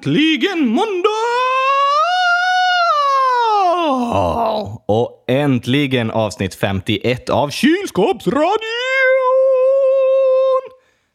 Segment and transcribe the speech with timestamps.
[0.00, 1.10] Äntligen måndag!
[4.86, 8.50] Och äntligen avsnitt 51 av Kylskåpsradion!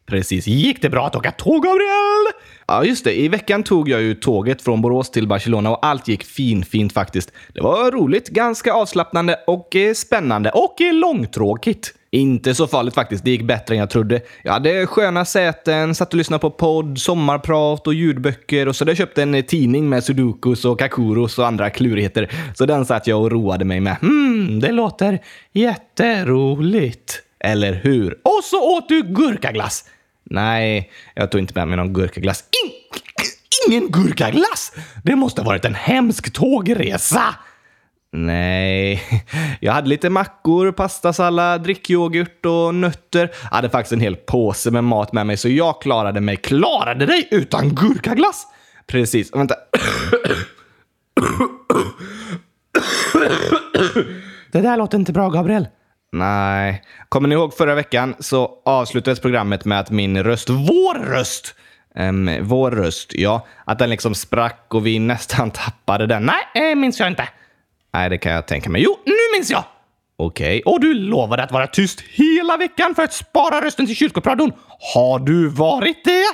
[0.08, 0.48] Precis.
[0.48, 2.34] Gick det bra att åka tåg, Gabriel?
[2.68, 3.20] Ja, just det.
[3.20, 7.32] I veckan tog jag ju tåget från Borås till Barcelona och allt gick finfint faktiskt.
[7.54, 11.94] Det var roligt, ganska avslappnande och eh, spännande och eh, långtråkigt.
[12.16, 13.24] Inte så farligt faktiskt.
[13.24, 14.22] Det gick bättre än jag trodde.
[14.44, 18.92] Jag hade sköna säten, satt och lyssnade på podd, sommarprat och ljudböcker och så hade
[18.92, 22.32] jag köpt en eh, tidning med sudokus och kakuros och andra klurigheter.
[22.54, 23.98] Så den satt jag och roade mig med.
[24.02, 25.20] Hmm, det låter
[25.52, 27.22] jätteroligt.
[27.40, 28.12] Eller hur?
[28.24, 29.86] Och så åt du gurkaglass!
[30.24, 32.44] Nej, jag tog inte med mig någon gurkaglass.
[32.64, 32.72] In
[33.68, 34.72] ingen gurkaglass!
[35.04, 37.36] Det måste ha varit en hemsk tågresa!
[38.18, 39.04] Nej,
[39.60, 43.32] jag hade lite mackor, pastasallad, drickyoghurt och nötter.
[43.44, 46.38] Jag hade faktiskt en hel påse med mat med mig, så jag klarade mig.
[46.38, 48.48] Klarade dig utan gurkaglass?
[48.88, 49.36] Precis.
[49.36, 49.56] Vänta.
[54.52, 55.68] Det där låter inte bra, Gabriel.
[56.12, 56.84] Nej.
[57.10, 61.56] Kommer ni ihåg förra veckan så avslutades programmet med att min röst, vår röst,
[61.96, 66.24] um, vår röst, ja, att den liksom sprack och vi nästan tappade den.
[66.26, 67.28] Nej, det minns jag inte.
[67.96, 68.84] Nej, det kan jag tänka mig.
[68.84, 69.64] Jo, nu minns jag!
[70.18, 74.52] Okej, och du lovade att vara tyst hela veckan för att spara rösten till kyrkopradion.
[74.94, 76.26] Har du varit det?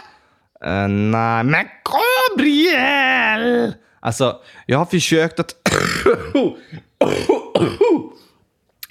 [0.70, 3.74] Uh, nej, men Gabriel!
[4.00, 5.56] Alltså, jag har försökt att...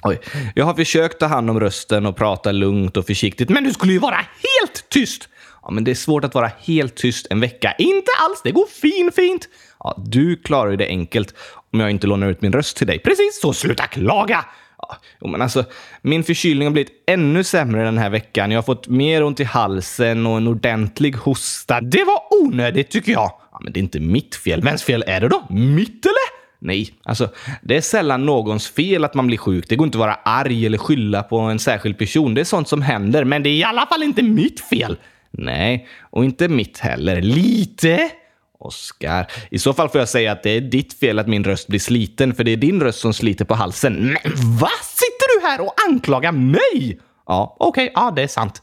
[0.02, 0.20] Oj.
[0.54, 3.92] Jag har försökt ta hand om rösten och prata lugnt och försiktigt, men du skulle
[3.92, 5.28] ju vara helt tyst!
[5.62, 7.74] Ja, men det är svårt att vara helt tyst en vecka.
[7.78, 9.48] Inte alls, det går fin fint.
[9.78, 11.34] Ja, du klarar ju det enkelt
[11.72, 12.98] om jag inte lånar ut min röst till dig.
[12.98, 14.44] Precis, så sluta klaga!
[14.78, 15.64] Ja, men alltså,
[16.02, 18.50] min förkylning har blivit ännu sämre den här veckan.
[18.50, 21.80] Jag har fått mer ont i halsen och en ordentlig hosta.
[21.80, 23.32] Det var onödigt tycker jag.
[23.52, 24.62] Ja, men det är inte mitt fel.
[24.62, 25.46] Vems fel är det då?
[25.50, 26.40] Mitt eller?
[26.58, 27.28] Nej, alltså
[27.62, 29.68] det är sällan någons fel att man blir sjuk.
[29.68, 32.34] Det går inte att vara arg eller skylla på en särskild person.
[32.34, 34.96] Det är sånt som händer, men det är i alla fall inte mitt fel.
[35.30, 37.20] Nej, och inte mitt heller.
[37.20, 38.10] Lite?
[38.58, 41.68] Oskar, i så fall får jag säga att det är ditt fel att min röst
[41.68, 43.94] blir sliten, för det är din röst som sliter på halsen.
[43.94, 44.70] Men vad?
[44.82, 47.00] Sitter du här och anklagar mig?
[47.26, 48.62] Ja, okej, okay, ja det är sant.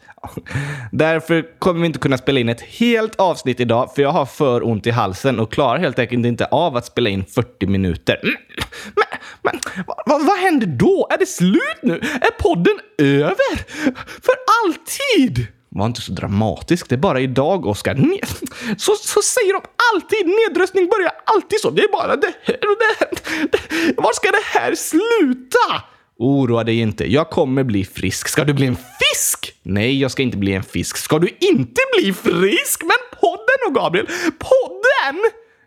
[0.92, 4.68] Därför kommer vi inte kunna spela in ett helt avsnitt idag, för jag har för
[4.68, 8.20] ont i halsen och klarar helt enkelt inte av att spela in 40 minuter.
[8.24, 8.36] Mm,
[8.96, 9.60] men, men,
[10.06, 11.08] vad, vad händer då?
[11.12, 11.94] Är det slut nu?
[12.22, 13.58] Är podden över?
[14.06, 14.36] För
[14.66, 15.48] alltid?
[15.78, 16.90] Var inte så dramatisk.
[16.90, 17.96] Det är bara idag, Oskar.
[18.78, 19.62] Så, så säger de
[19.94, 20.28] alltid.
[20.28, 21.70] Nedröstning börjar alltid så.
[21.70, 23.10] Det är bara det här och det här.
[23.98, 25.84] Var ska det här sluta?
[26.20, 27.12] Oroa dig inte.
[27.12, 28.28] Jag kommer bli frisk.
[28.28, 29.54] Ska du bli en fisk?
[29.64, 30.98] Nej, jag ska inte bli en fisk.
[30.98, 32.82] Ska du inte bli frisk?
[32.84, 34.08] Men podden och Gabriel,
[34.40, 35.22] podden!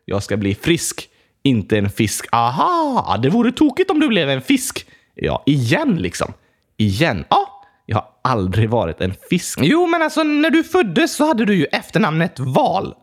[0.04, 1.08] Jag ska bli frisk,
[1.42, 2.26] inte en fisk.
[2.32, 4.86] Aha, det vore tokigt om du blev en fisk.
[5.14, 6.32] Ja, igen liksom.
[6.76, 7.24] Igen.
[7.28, 7.59] Ja,
[7.90, 9.58] jag har aldrig varit en fisk.
[9.62, 12.94] Jo, men alltså när du föddes så hade du ju efternamnet Val.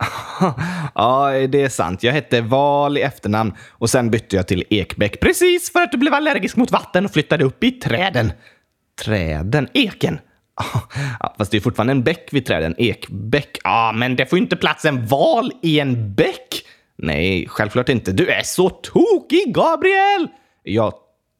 [0.95, 2.03] ja, det är sant.
[2.03, 5.19] Jag hette Val i efternamn och sen bytte jag till Ekbäck.
[5.19, 8.31] Precis för att du blev allergisk mot vatten och flyttade upp i träden.
[9.03, 9.67] Träden?
[9.73, 10.19] Eken?
[11.19, 12.75] Ja, fast det är fortfarande en bäck vid träden.
[12.77, 13.57] Ekbäck.
[13.63, 16.63] Ja, men det får ju inte plats en val i en bäck.
[16.97, 18.11] Nej, självklart inte.
[18.11, 20.27] Du är så tokig, Gabriel!
[20.63, 20.93] Jag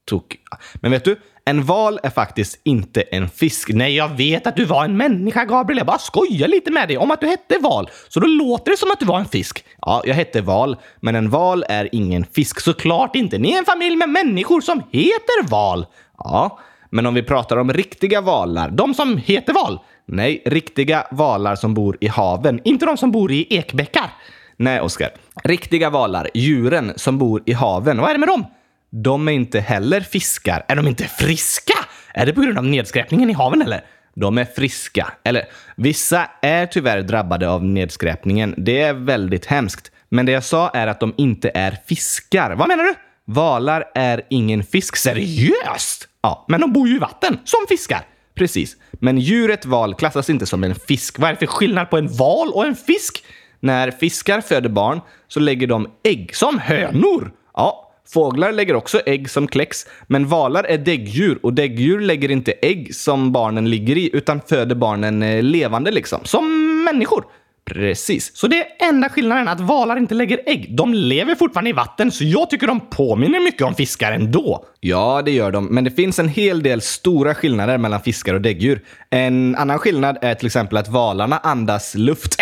[0.06, 0.38] tok...
[0.74, 1.20] Men vet du?
[1.48, 3.70] En val är faktiskt inte en fisk.
[3.74, 5.78] Nej, jag vet att du var en människa, Gabriel.
[5.78, 7.90] Jag bara skojar lite med dig om att du hette val.
[8.10, 9.66] Så då låter det som att du var en fisk.
[9.82, 12.60] Ja, jag hette val, men en val är ingen fisk.
[12.60, 13.38] Såklart inte.
[13.38, 15.86] Ni är en familj med människor som heter val.
[16.18, 16.60] Ja,
[16.90, 19.80] men om vi pratar om riktiga valar, de som heter val.
[20.06, 24.12] Nej, riktiga valar som bor i haven, inte de som bor i ekbäckar.
[24.58, 25.10] Nej, Oskar.
[25.44, 27.98] Riktiga valar, djuren som bor i haven.
[27.98, 28.46] Vad är det med dem?
[28.90, 30.66] De är inte heller fiskar.
[30.68, 31.74] Är de inte friska?
[32.14, 33.82] Är det på grund av nedskräpningen i haven eller?
[34.16, 35.14] De är friska.
[35.24, 35.46] Eller,
[35.76, 38.54] vissa är tyvärr drabbade av nedskräpningen.
[38.58, 39.92] Det är väldigt hemskt.
[40.10, 42.56] Men det jag sa är att de inte är fiskar.
[42.56, 42.94] Vad menar du?
[43.26, 44.96] Valar är ingen fisk.
[44.96, 46.08] Seriöst?
[46.22, 48.02] Ja, men de bor ju i vatten, som fiskar.
[48.36, 48.76] Precis.
[48.92, 51.20] Men djuret val klassas inte som en fisk.
[51.20, 53.24] Vad är det för skillnad på en val och en fisk?
[53.60, 57.32] När fiskar föder barn så lägger de ägg som hönor.
[57.54, 62.54] Ja, Fåglar lägger också ägg som kläcks, men valar är däggdjur och däggdjur lägger inte
[62.62, 67.26] ägg som barnen ligger i utan föder barnen eh, levande liksom, som människor.
[67.66, 70.76] Precis, så det är enda skillnaden att valar inte lägger ägg.
[70.78, 74.66] De lever fortfarande i vatten, så jag tycker de påminner mycket om fiskar ändå.
[74.80, 78.42] Ja, det gör de, men det finns en hel del stora skillnader mellan fiskar och
[78.42, 78.82] däggdjur.
[79.10, 82.36] En annan skillnad är till exempel att valarna andas luft.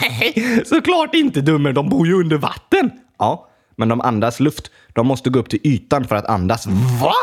[0.00, 1.72] Nej, såklart inte dummer.
[1.72, 2.90] De bor ju under vatten.
[3.18, 4.70] Ja, men de andas luft.
[4.92, 6.66] De måste gå upp till ytan för att andas.
[7.00, 7.14] Va?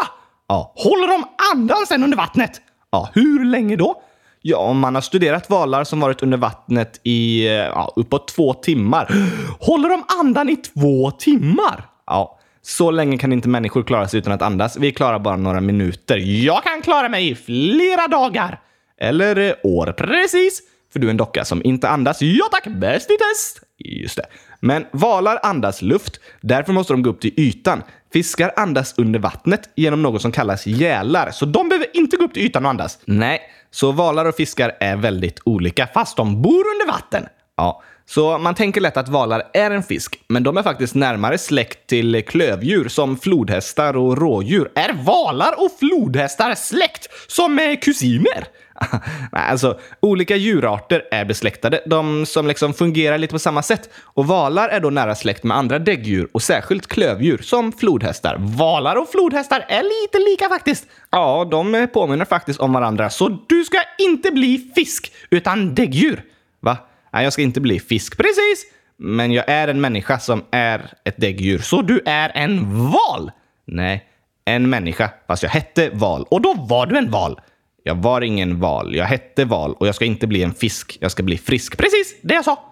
[0.48, 2.62] Ja, håller de andan sen under vattnet?
[2.92, 4.01] Ja, hur länge då?
[4.42, 8.53] Ja, om man har studerat valar som varit under vattnet i eh, ja, uppåt två
[8.53, 9.13] timmar.
[9.59, 11.86] Håller de andan i två timmar?
[12.07, 14.77] Ja, så länge kan inte människor klara sig utan att andas.
[14.77, 16.18] Vi klarar bara några minuter.
[16.18, 18.59] Jag kan klara mig i flera dagar.
[18.98, 20.62] Eller eh, år, precis.
[20.94, 22.21] För du är en docka som inte andas.
[22.21, 23.62] Ja tack, bäst i test!
[23.77, 24.25] Just det.
[24.61, 26.19] Men valar andas luft.
[26.41, 27.83] Därför måste de gå upp till ytan.
[28.13, 31.31] Fiskar andas under vattnet genom något som kallas gälar.
[31.31, 32.99] Så de behöver inte gå upp till ytan och andas.
[33.05, 33.41] Nej,
[33.71, 37.25] så valar och fiskar är väldigt olika fast de bor under vatten.
[37.57, 41.37] Ja, så man tänker lätt att valar är en fisk, men de är faktiskt närmare
[41.37, 44.71] släkt till klövdjur som flodhästar och rådjur.
[44.75, 48.47] Är valar och flodhästar släkt som kusiner?
[49.31, 53.89] Alltså olika djurarter är besläktade, de som liksom fungerar lite på samma sätt.
[54.03, 58.35] Och valar är då nära släkt med andra däggdjur och särskilt klövdjur som flodhästar.
[58.39, 60.87] Valar och flodhästar är lite lika faktiskt.
[61.09, 66.23] Ja, de påminner faktiskt om varandra, så du ska inte bli fisk utan däggdjur.
[66.59, 66.77] Va?
[67.13, 68.17] Nej, jag ska inte bli fisk.
[68.17, 68.65] Precis!
[68.97, 73.31] Men jag är en människa som är ett däggdjur, så du är en val!
[73.67, 74.05] Nej,
[74.45, 76.25] en människa, fast jag hette val.
[76.29, 77.39] Och då var du en val.
[77.83, 78.95] Jag var ingen val.
[78.95, 80.97] Jag hette val och jag ska inte bli en fisk.
[81.01, 81.77] Jag ska bli frisk.
[81.77, 82.63] Precis det jag sa.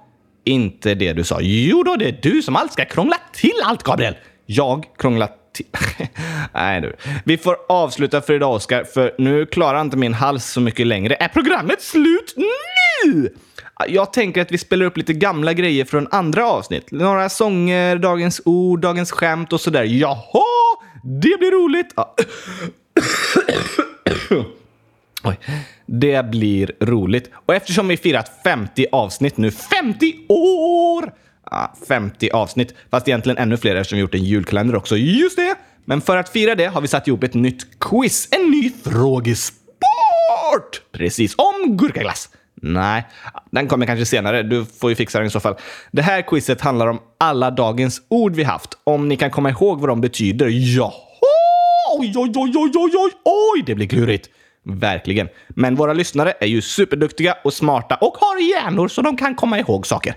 [0.44, 1.38] Inte det du sa.
[1.42, 4.16] Jo då, det är du som allt ska krångla till allt, Gabriel.
[4.46, 5.66] Jag krånglar till...
[6.54, 6.96] Nej du.
[7.26, 11.16] Vi får avsluta för idag, Oskar, för nu klarar inte min hals så mycket längre.
[11.16, 13.30] Är programmet slut nu?
[13.88, 16.92] Jag tänker att vi spelar upp lite gamla grejer från andra avsnitt.
[16.92, 19.84] Några sånger, dagens ord, dagens skämt och sådär.
[19.84, 21.94] Jaha, det blir roligt.
[25.30, 25.40] Oj.
[25.86, 27.30] Det blir roligt.
[27.34, 31.12] Och eftersom vi firat 50 avsnitt nu, 50 år!
[31.44, 34.98] Ah, 50 avsnitt, fast egentligen ännu fler eftersom vi gjort en julkalender också.
[34.98, 35.56] Just det!
[35.86, 38.28] Men för att fira det har vi satt ihop ett nytt quiz.
[38.32, 40.82] En ny frågesport!
[40.92, 42.30] Precis, om gurkaglass.
[42.62, 43.08] Nej,
[43.52, 44.44] den kommer kanske senare.
[44.44, 45.56] Du får ju fixa den i så fall.
[45.92, 48.78] Det här quizet handlar om alla dagens ord vi haft.
[48.84, 50.48] Om ni kan komma ihåg vad de betyder.
[50.50, 50.94] Jaha!
[52.00, 54.30] Oj, oj, oj, oj, oj, oj, oj, det blir klurigt.
[54.70, 55.30] Verkligen.
[55.48, 59.60] Men våra lyssnare är ju superduktiga och smarta och har hjärnor så de kan komma
[59.60, 60.16] ihåg saker.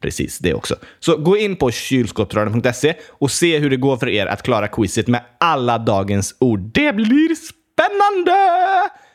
[0.00, 0.76] Precis, det också.
[0.98, 5.08] Så gå in på kylskåpsradion.se och se hur det går för er att klara quizet
[5.08, 6.60] med alla dagens ord.
[6.60, 8.36] Det blir spännande!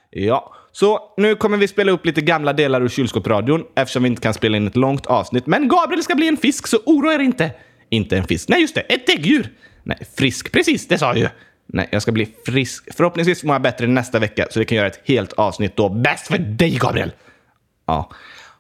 [0.10, 4.22] Ja, så nu kommer vi spela upp lite gamla delar ur kylskåpsradion eftersom vi inte
[4.22, 5.48] kan spela in ett långt avsnitt.
[5.48, 7.52] Men Gabriel ska bli en fisk, så oroa er inte.
[7.90, 8.50] Inte en fisk.
[8.50, 8.82] Nej, just det.
[8.82, 9.50] Ett däggdjur.
[9.84, 10.52] Nej, frisk.
[10.52, 11.30] Precis, det sa jag ju.
[11.68, 12.96] Nej, jag ska bli frisk.
[12.96, 15.90] Förhoppningsvis mår jag bättre nästa vecka så vi kan göra ett helt avsnitt då.
[15.90, 17.12] Bäst för dig, Gabriel!
[17.86, 18.12] Ja.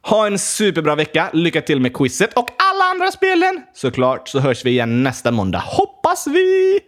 [0.01, 1.29] Ha en superbra vecka.
[1.33, 3.61] Lycka till med quizet och alla andra spelen.
[3.73, 5.63] Såklart så hörs vi igen nästa måndag.
[5.65, 6.79] Hoppas vi!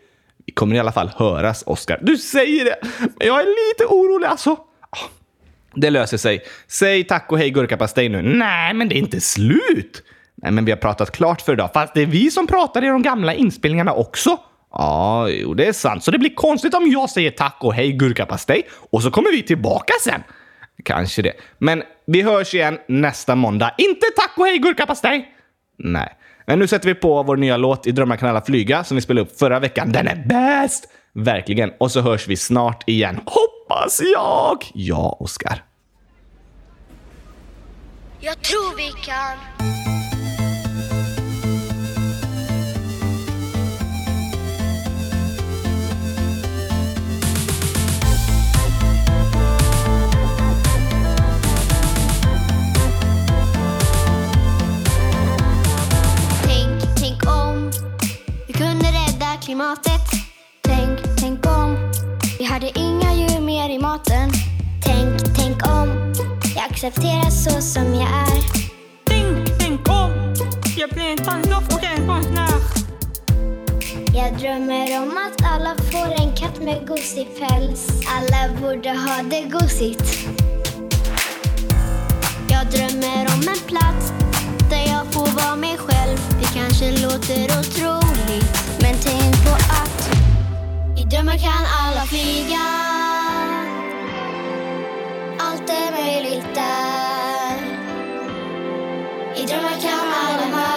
[0.46, 2.00] Vi kommer i alla fall höras, Oskar.
[2.02, 4.52] Du säger det, men jag är lite orolig alltså.
[4.90, 5.10] Ah,
[5.76, 6.42] det löser sig.
[6.68, 8.22] Säg tack och hej gurkapastej nu.
[8.22, 10.04] Nej, men det är inte slut.
[10.36, 11.70] Nej, men vi har pratat klart för idag.
[11.74, 14.38] Fast det är vi som pratar i de gamla inspelningarna också.
[14.78, 16.04] Ja, jo, det är sant.
[16.04, 19.44] Så det blir konstigt om jag säger tack och hej gurkapastej och så kommer vi
[19.44, 20.24] tillbaka sen.
[20.84, 21.34] Kanske det.
[21.58, 23.72] Men vi hörs igen nästa måndag.
[23.78, 25.32] Inte tack och hej gurkapastej!
[25.78, 26.10] Nej.
[26.46, 29.02] Men nu sätter vi på vår nya låt i Drömmar kan alla flyga som vi
[29.02, 29.92] spelade upp förra veckan.
[29.92, 30.90] Den är bäst!
[31.14, 31.72] Verkligen.
[31.78, 33.20] Och så hörs vi snart igen.
[33.26, 34.58] Hoppas jag!
[34.74, 35.64] Ja, Oskar.
[38.20, 39.38] Jag tror vi kan.
[59.48, 60.02] Klimatet.
[60.62, 61.92] Tänk, tänk om
[62.40, 64.30] vi hade inga djur mer i maten.
[64.84, 66.14] Tänk, tänk om
[66.56, 68.44] jag accepterar så som jag är.
[69.04, 70.12] Tänk, tänk om
[70.78, 72.60] jag blir en tandlopp och en konstnär.
[74.14, 77.88] Jag drömmer om att alla får en katt med gosig päls.
[78.08, 80.28] Alla borde ha det gosigt.
[82.50, 84.14] Jag drömmer om en plats
[84.70, 86.18] där jag får vara mig själv.
[86.40, 90.10] Det kanske låter otroligt, men tänk på att
[90.98, 92.66] i drömmar kan alla flyga.
[95.40, 97.58] Allt är möjligt där.
[99.36, 100.77] I drömmar kan alla mötas.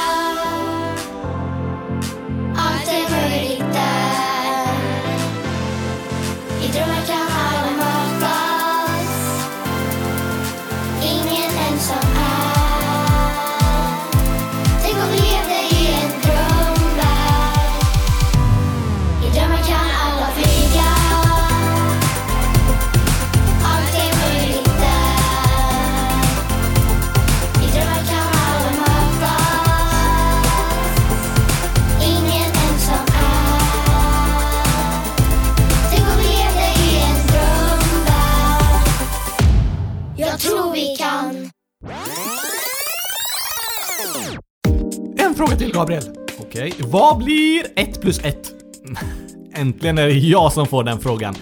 [45.41, 46.03] Fråga till Gabriel.
[46.39, 48.51] Okej, vad blir 1 plus 1?
[49.53, 51.35] Äntligen är det jag som får den frågan.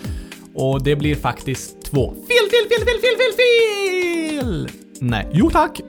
[0.54, 2.14] Och det blir faktiskt två.
[2.14, 4.70] Fel, fel, fel, fel, fel, fel, fel!
[5.00, 5.82] Nej, jo tack.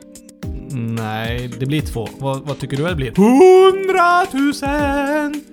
[0.73, 2.09] Nej, det blir två.
[2.19, 3.13] Vad, vad tycker du det blir?
[3.17, 5.45] Hundratusen!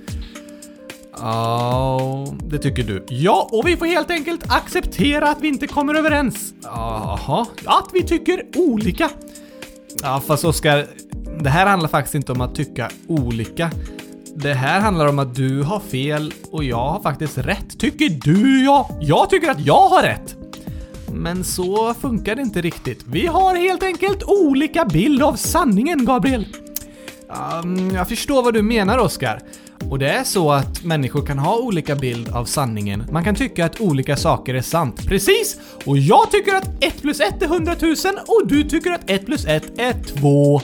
[1.17, 3.05] Ja, det tycker du.
[3.09, 6.53] Ja, och vi får helt enkelt acceptera att vi inte kommer överens.
[6.63, 9.09] Jaha, att vi tycker olika.
[10.01, 10.87] Ja, fast Oskar,
[11.41, 13.71] det här handlar faktiskt inte om att tycka olika.
[14.35, 17.79] Det här handlar om att du har fel och jag har faktiskt rätt.
[17.79, 18.89] Tycker du ja?
[19.01, 20.35] Jag tycker att jag har rätt.
[21.13, 23.03] Men så funkar det inte riktigt.
[23.07, 26.47] Vi har helt enkelt olika bild av sanningen, Gabriel.
[27.63, 29.41] Um, jag förstår vad du menar, Oskar.
[29.89, 33.03] Och det är så att människor kan ha olika bild av sanningen.
[33.11, 35.07] Man kan tycka att olika saker är sant.
[35.07, 35.57] Precis!
[35.85, 37.95] Och jag tycker att 1 plus 1 är 100 000
[38.27, 40.61] och du tycker att 1 plus 1 är 2.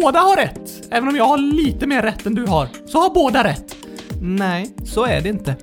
[0.00, 0.88] Båda har rätt!
[0.90, 3.76] Även om jag har lite mer rätt än du har, så har båda rätt.
[4.20, 5.56] Nej, så är det inte.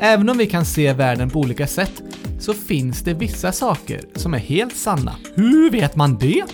[0.00, 2.02] Även om vi kan se världen på olika sätt,
[2.40, 5.16] så finns det vissa saker som är helt sanna.
[5.34, 6.44] Hur vet man det?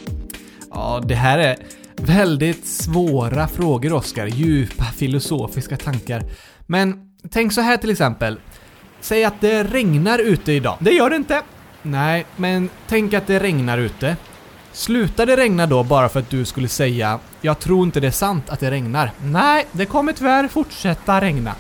[0.70, 1.56] Ja, det här är
[1.96, 4.26] väldigt svåra frågor, Oskar.
[4.26, 6.23] Djupa filosofiska tankar.
[6.66, 8.38] Men tänk så här till exempel.
[9.00, 10.76] Säg att det regnar ute idag.
[10.80, 11.42] Det gör det inte.
[11.82, 14.16] Nej, men tänk att det regnar ute.
[14.76, 18.11] Slutar det regna då bara för att du skulle säga “Jag tror inte det är
[18.11, 19.11] sant att det regnar”?
[19.25, 21.54] Nej, det kommer tyvärr fortsätta regna.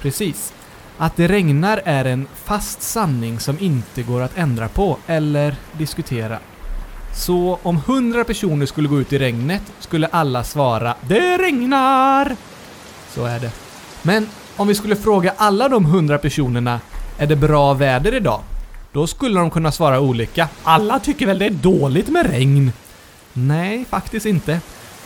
[0.00, 0.52] Precis.
[0.98, 6.38] Att det regnar är en fast sanning som inte går att ändra på eller diskutera.
[7.14, 12.36] Så om 100 personer skulle gå ut i regnet skulle alla svara “Det regnar!”
[13.14, 13.50] Så är det.
[14.02, 16.80] Men om vi skulle fråga alla de 100 personerna
[17.18, 18.40] “Är det bra väder idag?”
[18.94, 20.48] Då skulle de kunna svara olika.
[20.62, 22.72] Alla tycker väl det är dåligt med regn?
[23.32, 24.60] Nej, faktiskt inte.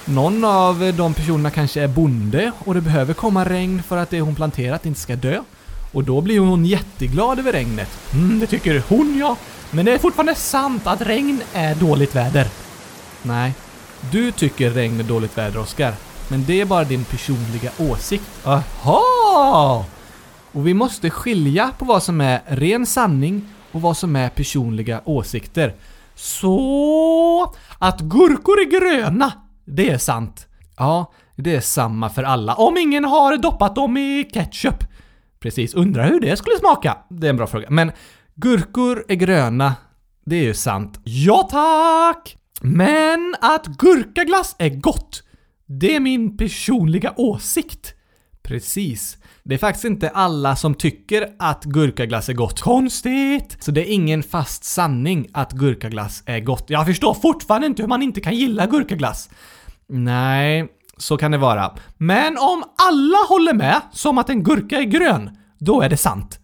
[0.05, 4.21] Någon av de personerna kanske är bonde och det behöver komma regn för att det
[4.21, 5.43] hon planterat inte ska dö.
[5.93, 7.89] Och då blir hon jätteglad över regnet.
[8.13, 9.37] Mm, det tycker hon ja.
[9.71, 12.47] Men det är fortfarande sant att regn är dåligt väder.
[13.23, 13.53] Nej,
[14.11, 15.95] du tycker regn är dåligt väder, Oskar.
[16.29, 18.31] Men det är bara din personliga åsikt.
[18.45, 19.85] Aha!
[20.53, 25.01] Och vi måste skilja på vad som är ren sanning och vad som är personliga
[25.05, 25.75] åsikter.
[26.15, 29.33] Så att gurkor är gröna,
[29.65, 30.47] det är sant.
[30.77, 32.55] Ja, det är samma för alla.
[32.55, 34.85] Om ingen har doppat dem i ketchup.
[35.41, 36.99] Precis, undrar hur det skulle smaka?
[37.09, 37.67] Det är en bra fråga.
[37.71, 37.93] Men
[38.35, 39.75] gurkor är gröna,
[40.25, 41.01] det är ju sant.
[41.05, 42.37] Ja tack!
[42.61, 45.23] Men att gurkaglass är gott,
[45.67, 47.95] det är min personliga åsikt.
[48.43, 49.19] Precis.
[49.49, 52.61] Det är faktiskt inte alla som tycker att gurkaglass är gott.
[52.61, 53.57] Konstigt!
[53.61, 56.65] Så det är ingen fast sanning att gurkaglass är gott.
[56.69, 59.31] Jag förstår fortfarande inte hur man inte kan gilla gurkaglass.
[59.87, 61.75] Nej, så kan det vara.
[61.97, 66.41] Men om alla håller med, som att en gurka är grön, då är det sant.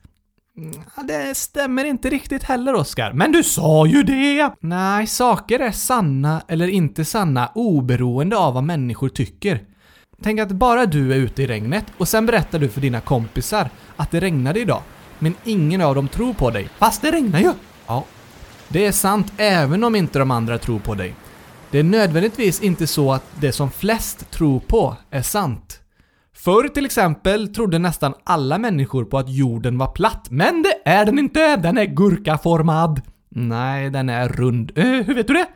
[1.08, 3.12] Det stämmer inte riktigt heller, Oskar.
[3.12, 4.50] Men du sa ju det!
[4.60, 9.73] Nej, saker är sanna eller inte sanna oberoende av vad människor tycker.
[10.22, 13.70] Tänk att bara du är ute i regnet och sen berättar du för dina kompisar
[13.96, 14.82] att det regnade idag.
[15.18, 16.68] Men ingen av dem tror på dig.
[16.78, 17.52] Fast det regnar ju!
[17.86, 18.04] Ja,
[18.68, 21.14] det är sant även om inte de andra tror på dig.
[21.70, 25.80] Det är nödvändigtvis inte så att det som flest tror på är sant.
[26.36, 31.04] Förr till exempel trodde nästan alla människor på att jorden var platt, men det är
[31.04, 31.56] den inte!
[31.56, 33.00] Den är gurkaformad!
[33.28, 34.72] Nej, den är rund.
[34.74, 35.46] Eh, hur vet du det?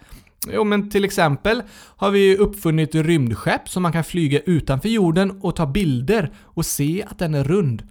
[0.47, 1.63] Jo, men till exempel
[1.97, 7.05] har vi uppfunnit rymdskepp som man kan flyga utanför jorden och ta bilder och se
[7.11, 7.83] att den är rund.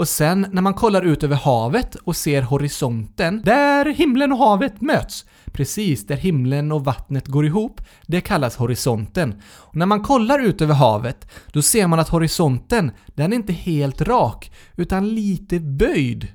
[0.00, 4.80] Och sen när man kollar ut över havet och ser horisonten, där himlen och havet
[4.80, 9.34] möts, precis där himlen och vattnet går ihop, det kallas horisonten.
[9.50, 13.52] Och när man kollar ut över havet, då ser man att horisonten, den är inte
[13.52, 16.28] helt rak, utan lite böjd.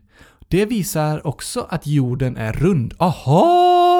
[0.48, 2.94] Det visar också att jorden är rund.
[3.00, 3.95] Aha!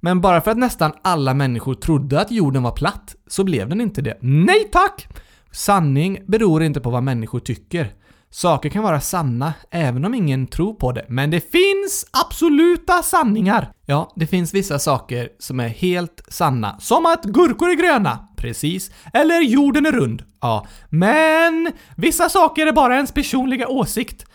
[0.00, 3.80] Men bara för att nästan alla människor trodde att jorden var platt, så blev den
[3.80, 4.18] inte det.
[4.20, 5.08] Nej tack!
[5.52, 7.92] Sanning beror inte på vad människor tycker.
[8.30, 13.72] Saker kan vara sanna även om ingen tror på det, men det finns absoluta sanningar!
[13.86, 18.90] Ja, det finns vissa saker som är helt sanna, som att gurkor är gröna, precis,
[19.12, 20.66] eller jorden är rund, ja.
[20.88, 24.26] Men vissa saker är bara ens personliga åsikt.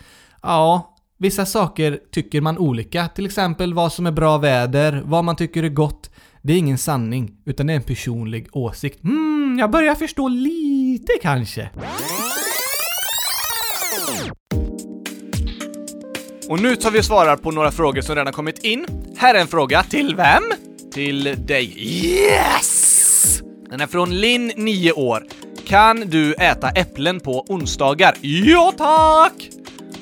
[0.41, 0.88] Ja,
[1.21, 5.63] vissa saker tycker man olika, till exempel vad som är bra väder, vad man tycker
[5.63, 6.11] är gott.
[6.41, 9.03] Det är ingen sanning, utan det är en personlig åsikt.
[9.03, 11.69] Mm, jag börjar förstå lite kanske.
[16.49, 18.85] Och nu tar vi och svarar på några frågor som redan kommit in.
[19.17, 19.83] Här är en fråga.
[19.83, 20.43] Till vem?
[20.93, 21.73] Till dig.
[21.77, 23.41] Yes!
[23.69, 25.23] Den är från Linn, 9 år.
[25.65, 28.15] Kan du äta äpplen på onsdagar?
[28.21, 29.58] Ja, tack!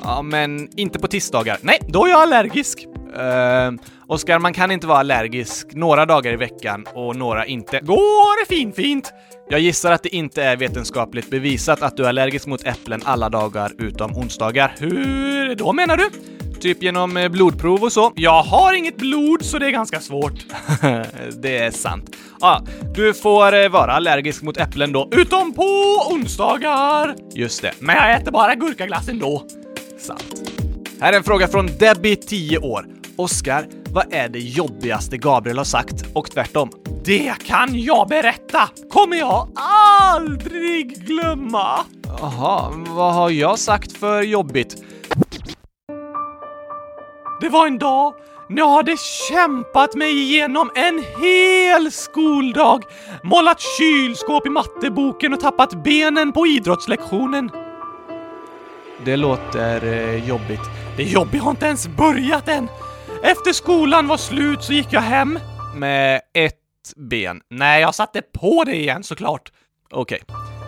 [0.08, 1.58] Ja, men inte på tisdagar.
[1.62, 2.86] Nej, då är jag allergisk.
[2.86, 7.80] Uh, Oskar, man kan inte vara allergisk några dagar i veckan och några inte.
[7.80, 9.14] Går det fin, fint?
[9.50, 13.30] Jag gissar att det inte är vetenskapligt bevisat att du är allergisk mot äpplen alla
[13.30, 14.76] dagar utom onsdagar.
[14.80, 16.10] Hur då menar du?
[16.60, 18.12] Typ genom eh, blodprov och så.
[18.16, 20.46] Jag har inget blod så det är ganska svårt.
[21.42, 22.16] det är sant.
[22.40, 22.64] Ja,
[22.96, 25.64] du får eh, vara allergisk mot äpplen då, utom på
[26.12, 27.16] onsdagar.
[27.36, 29.44] Just det, men jag äter bara gurkaglass ändå.
[29.98, 30.52] Sant.
[31.02, 32.86] Här är en fråga från Debbie, 10 år.
[33.16, 36.06] Oskar, vad är det jobbigaste Gabriel har sagt?
[36.14, 36.72] Och tvärtom.
[37.06, 38.70] Det kan jag berätta!
[38.90, 39.50] Kommer jag
[40.10, 41.80] aldrig glömma!
[42.20, 44.84] Jaha, vad har jag sagt för jobbigt?
[47.42, 48.14] Det var en dag
[48.50, 48.96] när jag hade
[49.30, 52.84] kämpat mig igenom en hel skoldag,
[53.24, 57.52] målat kylskåp i matteboken och tappat benen på idrottslektionen.
[59.06, 60.62] Det låter eh, jobbigt.
[60.98, 62.68] Det är jobbigt, jag har inte ens börjat än.
[63.24, 65.40] Efter skolan var slut så gick jag hem.
[65.76, 66.54] Med ett
[66.96, 67.42] ben.
[67.50, 69.52] Nej, jag satte på det igen såklart.
[69.92, 70.22] Okej.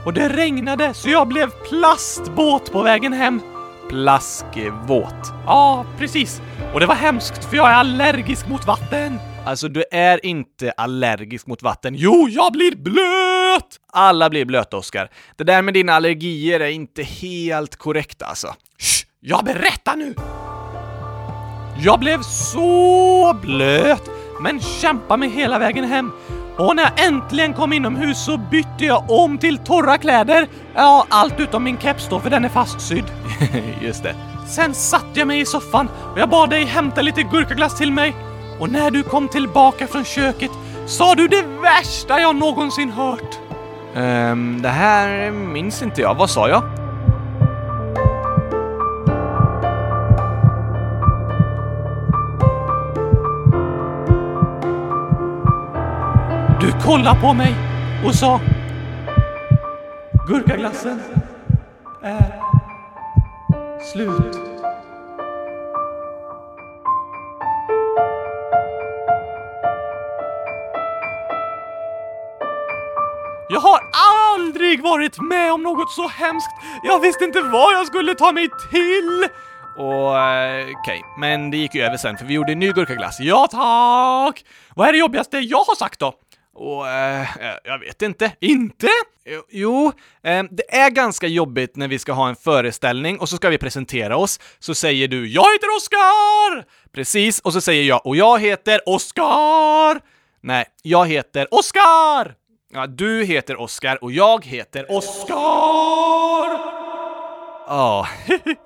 [0.06, 3.42] Och det regnade så jag blev plastbåt på vägen hem.
[3.89, 5.34] Plaskvåt.
[5.46, 6.42] Ja, precis.
[6.74, 9.20] Och det var hemskt för jag är allergisk mot vatten.
[9.45, 11.95] Alltså, du är inte allergisk mot vatten.
[11.95, 13.80] Jo, jag blir blöt!
[13.93, 15.10] Alla blir blöta, Oskar.
[15.36, 18.47] Det där med dina allergier är inte helt korrekt alltså.
[18.80, 20.15] Shh, jag berättar nu!
[21.84, 24.10] Jag blev så blöt,
[24.41, 26.12] men kämpade mig hela vägen hem.
[26.58, 30.47] Och när jag äntligen kom inomhus så bytte jag om till torra kläder.
[30.75, 33.06] Ja, allt utom min keps då, för den är fastsydd.
[33.82, 34.15] Just det.
[34.47, 38.15] Sen satte jag mig i soffan och jag bad dig hämta lite gurkaglass till mig
[38.60, 40.52] och när du kom tillbaka från köket
[40.86, 43.39] sa du det värsta jag någonsin hört.
[43.95, 46.15] Um, det här minns inte jag.
[46.15, 46.63] Vad sa jag?
[56.62, 57.56] Du kollade på mig
[58.06, 58.39] och sa
[60.28, 61.02] Gurkaglassen
[62.02, 62.34] är
[63.93, 64.38] slut.
[73.52, 76.50] Jag har aldrig varit med om något så hemskt.
[76.84, 79.28] Jag visste inte vad jag skulle ta mig till.
[79.78, 83.20] Och okej, okej, men det gick ju över sen för vi gjorde en ny gurkaglass.
[83.20, 84.46] Ja tack!
[84.76, 86.14] Vad är det jobbigaste jag har sagt då?
[86.56, 88.32] Och eh, eh, jag vet inte.
[88.40, 88.88] Inte?
[89.26, 89.92] Jo, Jo,
[90.24, 93.58] eh, det är ganska jobbigt när vi ska ha en föreställning och så ska vi
[93.58, 94.40] presentera oss.
[94.60, 100.02] Så säger du “Jag heter Oskar!” Precis, och så säger jag “Och jag heter Oskar!”
[100.42, 102.36] Nej, jag heter Oskar!
[102.71, 105.36] Ja, du heter Oskar och jag heter Oskar!
[107.67, 108.08] Ja,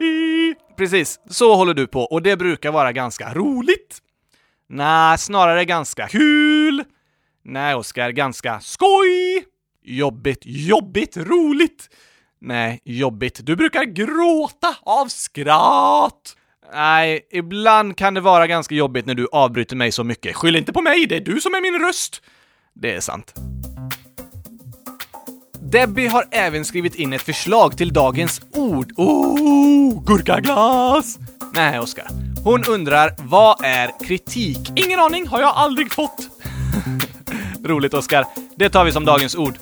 [0.78, 1.20] precis.
[1.30, 4.00] Så håller du på och det brukar vara ganska roligt.
[4.70, 6.84] Nej, snarare ganska kul.
[7.44, 9.46] Nej, Oskar, ganska skoj.
[9.84, 11.90] Jobbigt, jobbigt, roligt.
[12.42, 13.40] Nej, jobbigt.
[13.46, 16.36] Du brukar gråta av skratt.
[16.74, 20.36] Nej, ibland kan det vara ganska jobbigt när du avbryter mig så mycket.
[20.36, 22.22] Skyll inte på mig, det är du som är min röst.
[22.74, 23.34] Det är sant.
[25.74, 28.94] Debbie har även skrivit in ett förslag till dagens ord.
[28.98, 31.18] Oh, gurkaglass!
[31.54, 32.08] Nej, Oskar.
[32.44, 34.72] Hon undrar, vad är kritik?
[34.76, 36.30] Ingen aning, har jag aldrig fått.
[37.64, 38.26] Roligt, Oskar.
[38.56, 39.58] Det tar vi som dagens ord.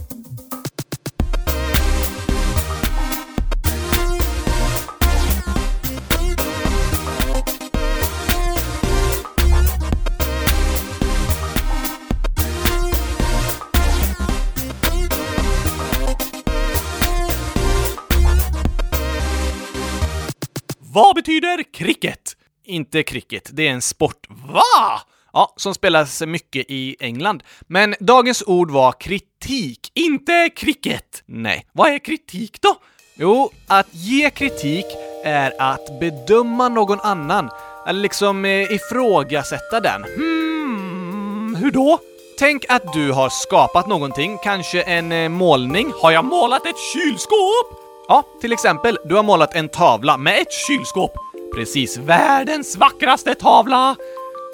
[20.93, 22.35] Vad betyder cricket?
[22.65, 24.27] Inte cricket, det är en sport.
[24.29, 25.01] Va?
[25.33, 27.43] Ja, som spelas mycket i England.
[27.61, 31.23] Men dagens ord var kritik, inte cricket.
[31.25, 32.75] Nej, vad är kritik då?
[33.15, 34.85] Jo, att ge kritik
[35.23, 37.49] är att bedöma någon annan,
[37.87, 40.03] eller liksom eh, ifrågasätta den.
[40.03, 41.99] Hmm, hur då?
[42.39, 45.91] Tänk att du har skapat någonting, kanske en eh, målning.
[46.01, 47.80] Har jag målat ett kylskåp?
[48.07, 51.11] Ja, till exempel, du har målat en tavla med ett kylskåp.
[51.55, 53.95] Precis, världens vackraste tavla!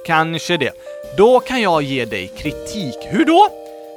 [0.06, 0.72] Kanske det.
[1.18, 2.96] Då kan jag ge dig kritik.
[3.10, 3.48] Hur då?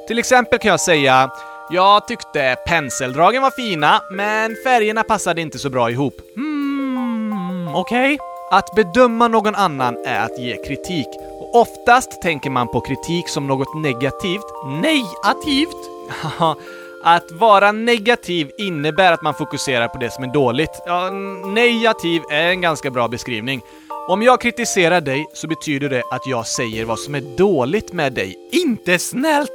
[0.07, 1.29] Till exempel kan jag säga
[1.73, 6.13] jag tyckte penseldragen var fina, men färgerna passade inte så bra ihop.
[6.35, 8.17] Hmm, okej.
[8.51, 11.07] Att bedöma någon annan är att ge kritik.
[11.39, 14.45] Och oftast tänker man på kritik som något negativt.
[14.81, 15.77] Negativt?
[17.03, 20.81] Att vara negativ innebär att man fokuserar på det som är dåligt.
[20.85, 21.09] Ja,
[21.45, 23.61] negativ är en ganska bra beskrivning.
[24.07, 28.13] Om jag kritiserar dig så betyder det att jag säger vad som är dåligt med
[28.13, 28.35] dig.
[28.51, 29.51] Inte snällt!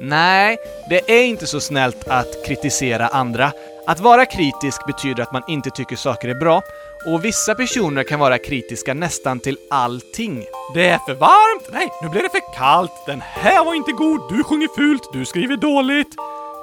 [0.00, 3.52] Nej, det är inte så snällt att kritisera andra.
[3.86, 6.62] Att vara kritisk betyder att man inte tycker saker är bra,
[7.06, 10.44] och vissa personer kan vara kritiska nästan till allting.
[10.74, 11.68] Det är för varmt!
[11.72, 12.92] Nej, nu blir det för kallt!
[13.06, 14.20] Den här var inte god!
[14.32, 15.12] Du sjunger fult!
[15.12, 16.14] Du skriver dåligt!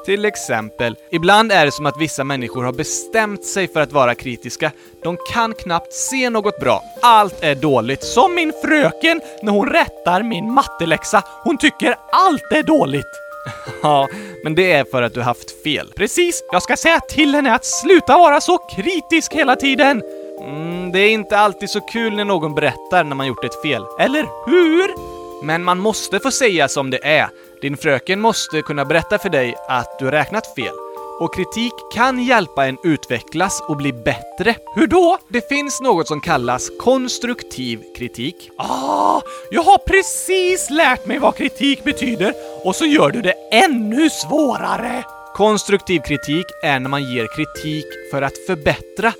[0.08, 4.16] Till exempel, ibland är det som att vissa människor har bestämt sig för att vara
[4.16, 4.72] kritiska.
[5.04, 6.84] De kan knappt se något bra.
[7.02, 8.04] Allt är dåligt.
[8.04, 11.24] Som min fröken när hon rättar min matteläxa.
[11.44, 13.06] Hon tycker allt är dåligt.
[13.84, 14.08] Ja,
[14.44, 15.92] men det är för att du haft fel.
[15.96, 20.04] Precis, jag ska säga till henne att sluta vara så kritisk hela tiden.
[20.42, 23.84] Mm, det är inte alltid så kul när någon berättar när man gjort ett fel,
[24.00, 25.18] eller hur?
[25.46, 27.30] Men man måste få säga som det är.
[27.62, 30.74] Din fröken måste kunna berätta för dig att du räknat fel.
[31.20, 34.56] Och kritik kan hjälpa en utvecklas och bli bättre.
[34.76, 35.18] Hur då?
[35.28, 38.50] Det finns något som kallas konstruktiv kritik.
[38.58, 44.10] Ah, jag har precis lärt mig vad kritik betyder och så gör du det ännu
[44.10, 45.04] svårare!
[45.36, 49.14] Konstruktiv kritik är när man ger kritik för att förbättra,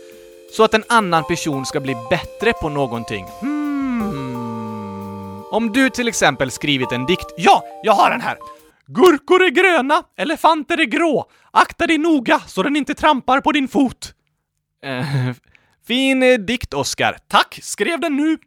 [0.52, 3.26] så att en annan person ska bli bättre på någonting.
[3.40, 3.57] Hmm.
[5.52, 7.34] Om du till exempel skrivit en dikt.
[7.38, 8.38] Ja, jag har den här!
[8.88, 11.30] Gurkor är gröna, elefanter är grå.
[11.52, 14.14] Akta dig noga så den inte trampar på din fot.
[14.84, 15.06] Eh,
[15.88, 17.18] fin eh, dikt, Oskar.
[17.28, 18.38] Tack, skrev den nu.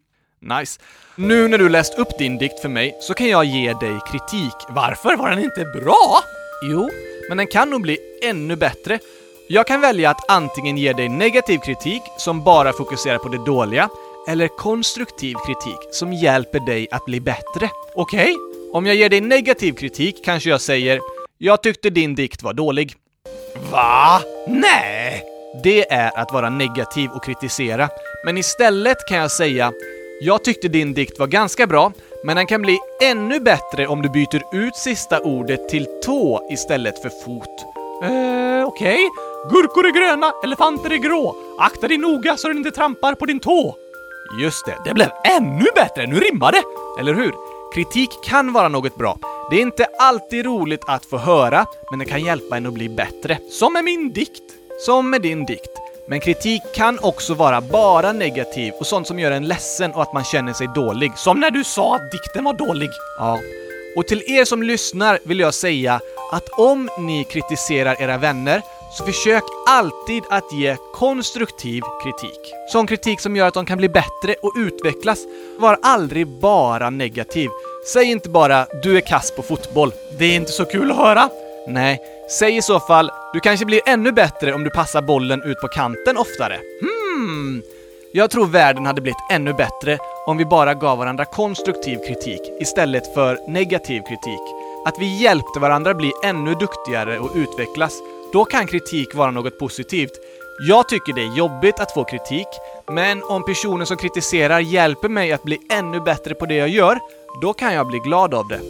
[0.40, 0.80] Nice.
[1.16, 4.54] Nu när du läst upp din dikt för mig så kan jag ge dig kritik.
[4.68, 6.18] Varför var den inte bra?
[6.70, 6.90] Jo,
[7.28, 8.98] men den kan nog bli ännu bättre.
[9.48, 13.88] Jag kan välja att antingen ge dig negativ kritik som bara fokuserar på det dåliga,
[14.28, 17.70] eller konstruktiv kritik som hjälper dig att bli bättre.
[17.94, 18.36] Okej?
[18.72, 21.00] Om jag ger dig negativ kritik kanske jag säger
[21.38, 22.94] “Jag tyckte din dikt var dålig”.
[23.70, 24.22] Va?
[24.46, 25.24] Nej!
[25.62, 27.88] Det är att vara negativ och kritisera.
[28.24, 29.72] Men istället kan jag säga
[30.22, 31.92] Jag tyckte din dikt var ganska bra,
[32.24, 37.02] men den kan bli ännu bättre om du byter ut sista ordet till tå istället
[37.02, 37.64] för fot.
[38.04, 38.98] Eh, okej.
[39.50, 41.36] Gurkor är gröna, elefanter är grå.
[41.58, 43.76] Akta dig noga så du inte trampar på din tå.
[44.32, 46.06] Just det, det blev ännu bättre!
[46.06, 46.62] Nu rimmar det!
[47.00, 47.32] Eller hur?
[47.74, 49.18] Kritik kan vara något bra.
[49.50, 52.88] Det är inte alltid roligt att få höra, men det kan hjälpa en att bli
[52.88, 53.38] bättre.
[53.50, 54.42] Som med min dikt.
[54.86, 55.70] Som med din dikt.
[56.08, 60.12] Men kritik kan också vara bara negativ och sånt som gör en ledsen och att
[60.12, 61.12] man känner sig dålig.
[61.16, 62.90] Som när du sa att dikten var dålig.
[63.18, 63.38] Ja.
[63.96, 66.00] Och till er som lyssnar vill jag säga
[66.32, 68.62] att om ni kritiserar era vänner
[68.98, 72.40] så försök alltid att ge konstruktiv kritik.
[72.72, 75.18] Sån kritik som gör att de kan bli bättre och utvecklas.
[75.58, 77.50] Var aldrig bara negativ.
[77.92, 79.92] Säg inte bara “du är kass på fotboll”.
[80.18, 81.28] Det är inte så kul att höra.
[81.68, 82.00] Nej,
[82.38, 85.68] säg i så fall “du kanske blir ännu bättre om du passar bollen ut på
[85.68, 86.58] kanten oftare”.
[86.80, 87.62] Hmm.
[88.12, 93.14] Jag tror världen hade blivit ännu bättre om vi bara gav varandra konstruktiv kritik istället
[93.14, 94.40] för negativ kritik.
[94.86, 97.92] Att vi hjälpte varandra bli ännu duktigare och utvecklas.
[98.32, 100.12] Då kan kritik vara något positivt.
[100.68, 102.46] Jag tycker det är jobbigt att få kritik,
[102.90, 106.98] men om personen som kritiserar hjälper mig att bli ännu bättre på det jag gör,
[107.42, 108.60] då kan jag bli glad av det.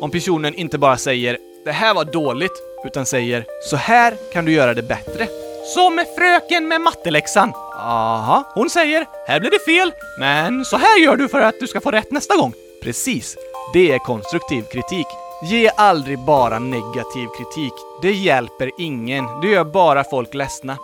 [0.00, 4.52] Om personen inte bara säger “det här var dåligt” utan säger “så här kan du
[4.52, 5.28] göra det bättre”.
[5.74, 7.52] Som med fröken med matteläxan.
[7.76, 11.66] Aha, hon säger “här blev det fel, men så här gör du för att du
[11.66, 12.52] ska få rätt nästa gång”.
[12.82, 13.36] Precis,
[13.72, 15.06] det är konstruktiv kritik.
[15.42, 17.72] Ge aldrig bara negativ kritik.
[18.02, 19.40] Det hjälper ingen.
[19.40, 20.76] Det gör bara folk ledsna.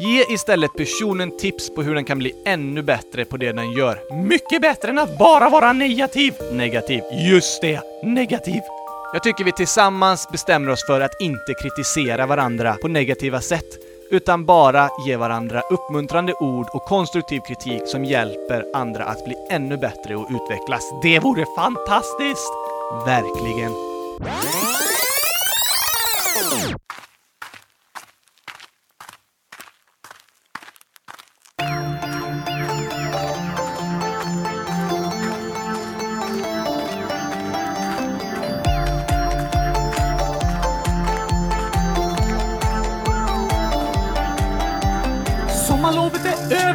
[0.00, 3.98] Ge istället personen tips på hur den kan bli ännu bättre på det den gör.
[4.24, 6.34] Mycket bättre än att bara vara negativ.
[6.52, 7.02] Negativ.
[7.30, 8.60] Just det, negativ.
[9.12, 13.78] Jag tycker vi tillsammans bestämmer oss för att inte kritisera varandra på negativa sätt,
[14.10, 19.76] utan bara ge varandra uppmuntrande ord och konstruktiv kritik som hjälper andra att bli ännu
[19.76, 20.82] bättre och utvecklas.
[21.02, 22.52] Det vore fantastiskt!
[23.06, 23.93] Verkligen.
[24.20, 24.93] Música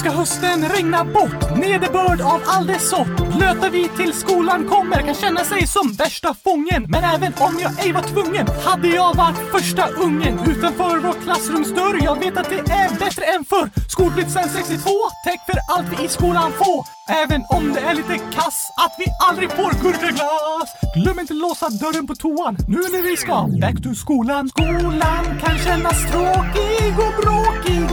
[0.00, 3.16] ska hösten regna bort, nederbörd av all dess sort.
[3.36, 6.86] Blöta vi till skolan kommer kan känna sig som värsta fången.
[6.88, 12.04] Men även om jag ej var tvungen hade jag varit första ungen utanför vår klassrumsdörr.
[12.04, 13.70] Jag vet att det är bättre än förr.
[13.88, 14.90] Skolplikt sen 62,
[15.24, 16.84] täck för allt vi i skolan får.
[17.22, 20.70] Även om det är lite kass att vi aldrig får gurkaglass.
[20.96, 24.48] Glöm inte låsa dörren på toan nu när vi ska back to skolan.
[24.48, 27.79] Skolan kan kännas tråkig och bråkig.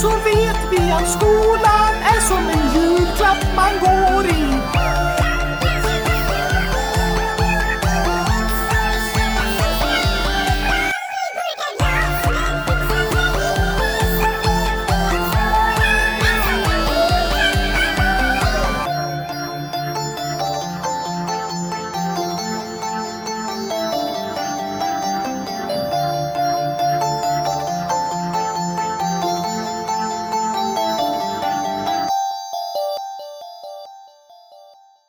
[0.00, 4.55] så vet vi att skolan är som en julklapp man går i.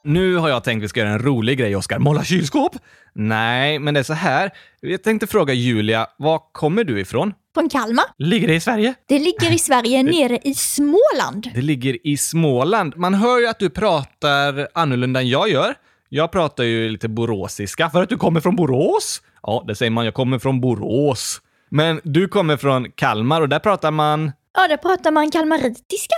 [0.08, 2.00] Nu har jag tänkt vi ska göra en rolig grej, Oskar.
[2.00, 2.76] Måla kylskåp?
[3.14, 4.52] Nej, men det är så här.
[4.80, 7.34] Jag tänkte fråga Julia, var kommer du ifrån?
[7.54, 8.06] Från Kalmar.
[8.18, 8.94] Ligger det i Sverige?
[9.08, 11.52] Det ligger i Sverige, nere i Småland.
[11.54, 12.98] Det ligger i Småland.
[12.98, 15.76] Man hör ju att du pratar annorlunda än jag gör.
[16.10, 19.22] Jag pratar ju lite boråsiska för att du kommer från Borås.
[19.44, 20.06] Ja, det säger man.
[20.06, 21.42] Jag kommer från Borås.
[21.70, 26.16] Men du kommer från Kalmar och där pratar man Ja, där pratar man kalmaritiska.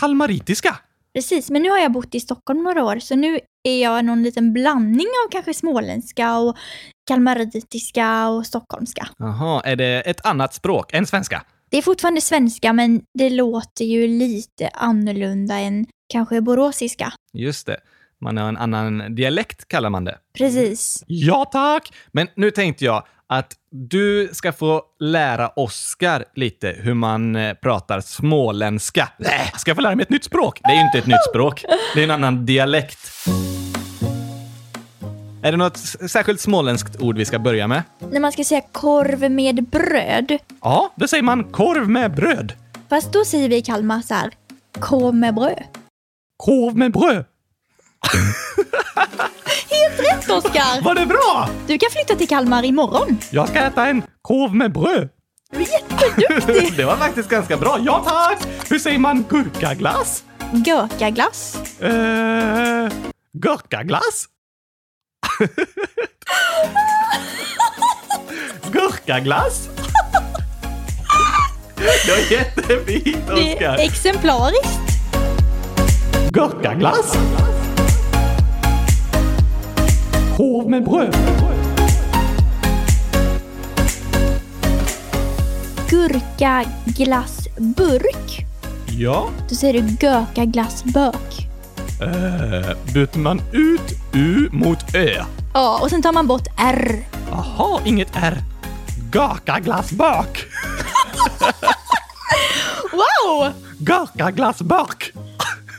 [0.00, 0.76] kalmaritiska.
[1.14, 4.22] Precis, men nu har jag bott i Stockholm några år, så nu är jag någon
[4.22, 6.56] liten blandning av kanske småländska och
[7.08, 9.08] kalmaritiska och stockholmska.
[9.18, 11.42] Jaha, är det ett annat språk än svenska?
[11.70, 17.12] Det är fortfarande svenska, men det låter ju lite annorlunda än kanske boråsiska.
[17.32, 17.76] Just det.
[18.20, 20.18] Man har en annan dialekt kallar man det.
[20.38, 21.04] Precis.
[21.06, 21.92] Ja tack!
[22.12, 28.00] Men nu tänkte jag att du ska få lära Oskar lite hur man eh, pratar
[28.00, 29.08] småländska.
[29.18, 30.60] Nej, ska jag få lära mig ett nytt språk?
[30.64, 31.64] Det är ju inte ett nytt språk.
[31.94, 32.98] Det är en annan dialekt.
[35.42, 35.76] Är det något
[36.10, 37.82] särskilt småländskt ord vi ska börja med?
[38.10, 42.52] När man ska säga korv med bröd, Ja, då säger man korv med bröd.
[42.88, 44.30] fast då säger vi i Kalmar så här,
[44.80, 45.62] korv med bröd.
[46.36, 47.24] Korv med bröd.
[49.98, 50.82] Rätt Oskar!
[50.82, 51.48] Var det bra?
[51.66, 53.18] Du kan flytta till Kalmar imorgon.
[53.30, 55.08] Jag ska äta en korv med bröd.
[55.52, 56.72] Jätteduktig!
[56.76, 57.78] Det var faktiskt ganska bra.
[57.80, 58.38] Ja tack!
[58.70, 60.24] Hur säger man gurkaglass?
[60.52, 61.56] Gurkaglass.
[61.80, 62.88] Eh,
[63.32, 64.26] gurkaglass?
[68.72, 69.68] Gurkaglass?
[71.76, 73.76] Det var jättefint, Det är Oskar.
[73.78, 74.80] exemplariskt.
[76.30, 77.16] Gurkaglass?
[80.40, 81.16] Korv med bröd.
[85.88, 88.46] Gurkaglassburk.
[88.98, 89.28] Ja.
[89.48, 91.48] Då säger du gurkaglassbök.
[92.00, 95.24] Eh, byter man ut U mot Ö?
[95.54, 97.04] Ja, och sen tar man bort R.
[97.30, 98.38] Jaha, inget R.
[99.12, 100.42] Gurkaglassbök.
[102.92, 103.48] Wow!
[103.78, 105.12] Gurkaglassbök.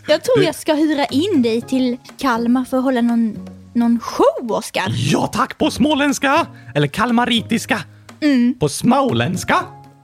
[0.07, 4.51] Jag tror jag ska hyra in dig till Kalmar för att hålla någon, någon show,
[4.51, 4.85] Oskar.
[4.89, 6.47] Ja tack på småländska.
[6.75, 7.79] Eller kalmaritiska.
[8.59, 9.55] På småländska.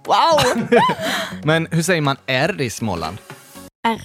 [0.06, 0.68] Wow!
[1.44, 3.18] Men hur säger man R i Småland?
[3.88, 4.02] R.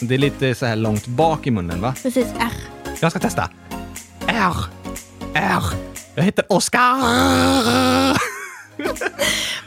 [0.00, 1.94] Det är lite så här långt bak i munnen, va?
[2.02, 2.52] Precis, R.
[3.00, 3.50] Jag ska testa.
[4.26, 4.54] R.
[5.34, 5.62] R.
[6.14, 6.98] Jag heter Oskar.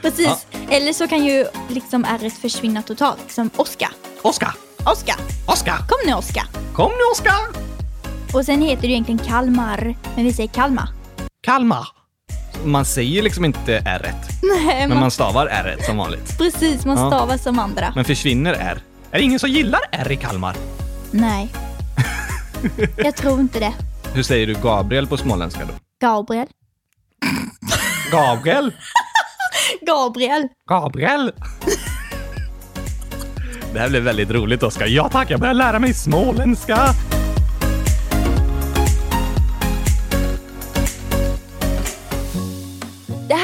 [0.02, 0.48] Precis.
[0.70, 3.90] Eller så kan ju liksom R försvinna totalt, som Oskar.
[4.22, 4.54] Oskar.
[4.86, 5.16] Oskar!
[5.48, 5.78] Oskar.
[5.78, 6.46] Kom nu Oskar!
[6.74, 7.71] Kom nu Oskar.
[8.34, 10.90] Och sen heter det ju egentligen Kalmar, men vi säger Kalmar.
[11.44, 11.88] Kalmar.
[12.66, 14.14] Man säger liksom inte R.
[14.44, 16.38] Nej, Men man, man stavar R som vanligt.
[16.38, 17.08] precis, man Ja.
[17.10, 17.92] stavar som andra.
[17.96, 18.82] Men försvinner R?
[19.12, 20.56] Är det ingen som gillar R i Kalmar?
[21.12, 21.50] Nej.
[22.98, 23.74] Jag tror inte det.
[24.14, 25.74] Hur säger du Gabriel på småländska då?
[26.08, 26.48] Gabriel.
[28.12, 28.74] Gabriel?
[29.88, 30.48] Gabriel.
[30.70, 31.32] Gabriel?
[33.74, 34.86] Det här blev väldigt roligt Oskar.
[34.88, 36.78] Ja tack, jag börjar lära mig småländska.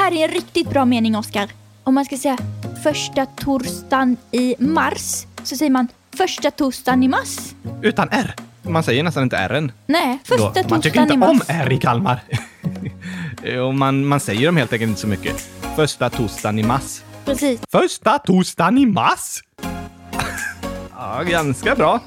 [0.08, 1.50] Här är en riktigt bra mening, Oskar.
[1.84, 2.38] Om man ska säga
[2.84, 5.88] första torsdagen i mars, så säger man
[6.18, 7.38] första torsdagen i mars.
[7.82, 8.36] Utan R.
[8.62, 9.72] Man säger nästan inte R än.
[9.86, 10.36] Nej, Då.
[10.36, 11.48] första Man tycker torsdagen i inte om mars.
[11.50, 12.24] R i Kalmar.
[13.68, 15.50] Och man, man säger dem helt enkelt inte så mycket.
[15.76, 17.02] Första torsdagen i mars.
[17.26, 17.62] Precis.
[17.72, 19.42] Första torsdagen i mars.
[21.00, 22.00] Ja, ganska bra.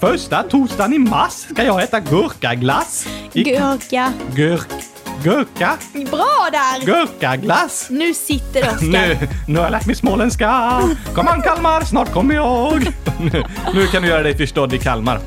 [0.00, 3.08] Första torsdagen i mars ska jag äta gurkaglass.
[3.32, 4.12] I Gurka.
[4.34, 4.89] Gurk...
[5.22, 5.76] Gurka?
[6.10, 6.86] Bra där!
[6.86, 7.86] Gurkaglass?
[7.90, 8.86] Nu sitter Oskar.
[8.86, 9.18] Nu,
[9.48, 10.80] nu har jag lärt mig småländska.
[11.14, 12.82] Kom an Kalmar, snart kommer jag.
[13.20, 13.44] Nu,
[13.74, 15.20] nu kan du göra dig förstådd i Kalmar.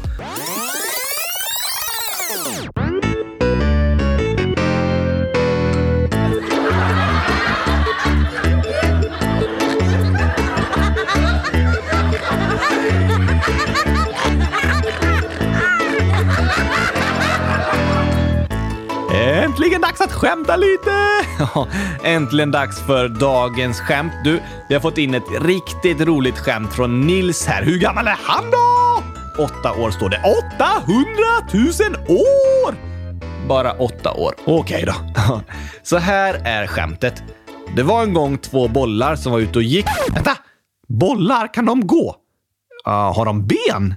[20.03, 20.91] Att skämta lite!
[22.03, 24.13] Äntligen dags för dagens skämt.
[24.23, 24.39] Du,
[24.69, 27.63] vi har fått in ett riktigt roligt skämt från Nils här.
[27.63, 29.03] Hur gammal är han då?
[29.43, 30.21] Åtta år står det.
[30.57, 31.03] 800
[31.53, 32.75] 000 år!
[33.47, 34.35] Bara åtta år.
[34.45, 34.93] Okej då.
[35.83, 37.23] Så här är skämtet.
[37.75, 39.85] Det var en gång två bollar som var ute och gick.
[40.13, 40.37] Vänta!
[40.87, 42.15] Bollar, kan de gå?
[42.87, 43.95] Uh, har de ben?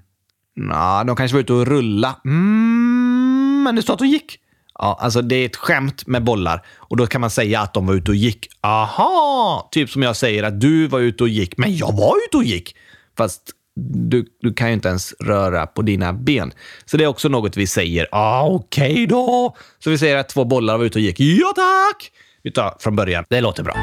[0.57, 2.17] Nja, de kanske var ute och rulla.
[2.25, 4.41] Mm, men det står att de gick.
[4.79, 7.87] Ja, alltså det är ett skämt med bollar och då kan man säga att de
[7.87, 8.49] var ute och gick.
[8.61, 9.69] Aha!
[9.73, 12.45] Typ som jag säger att du var ute och gick, men jag var ute och
[12.45, 12.77] gick.
[13.19, 13.43] Fast
[14.11, 16.53] du, du kan ju inte ens röra på dina ben.
[16.85, 18.09] Så det är också något vi säger.
[18.13, 19.57] Ah, Okej då.
[19.85, 21.21] Så vi säger att två bollar var ute och gick.
[21.21, 22.11] Ja tack!
[22.43, 23.25] Vi tar från början.
[23.29, 23.75] Det låter bra.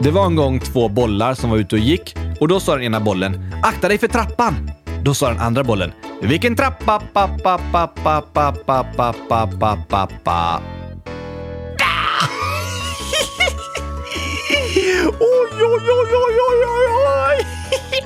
[0.00, 2.84] Det var en gång två bollar som var ute och gick och då sa den
[2.84, 4.70] ena bollen “Akta dig för trappan!”
[5.04, 5.92] Då sa den andra bollen
[6.22, 7.00] “Vilken trappa?
[7.14, 10.60] Pa, pa, pa, pa, pa, pa, pa, pa, pa, pa, pa.
[15.20, 16.88] Oj, oj, oj, oj, oj, oj,
[17.28, 17.46] oj!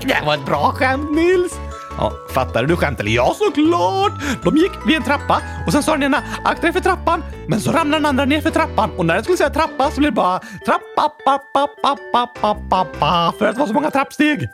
[0.02, 1.52] Det var ett bra skämt, Nils!
[1.98, 3.10] Ja, fattade du skämt eller?
[3.10, 4.12] Ja, såklart!
[4.44, 7.60] De gick vid en trappa och sen sa den ena akta dig för trappan, men
[7.60, 10.12] så ramlade den andra ner för trappan och när den skulle säga trappa så blev
[10.12, 13.72] det bara trappa, pa, pa, pa, pa, pa, pa, pa, för att det var så
[13.72, 14.48] många trappsteg.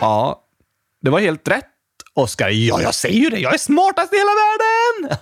[0.00, 0.41] Ja,
[1.02, 1.64] det var helt rätt,
[2.14, 2.48] Oskar.
[2.48, 3.38] Ja, jag säger ju det.
[3.38, 5.18] Jag är smartast i hela världen!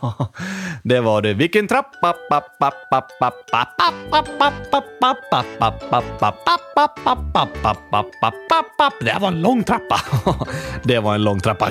[0.85, 1.35] det var du.
[1.35, 2.15] Vilken trappa!
[9.01, 10.01] Det var en lång trappa.
[10.85, 11.69] det var en lång trappa.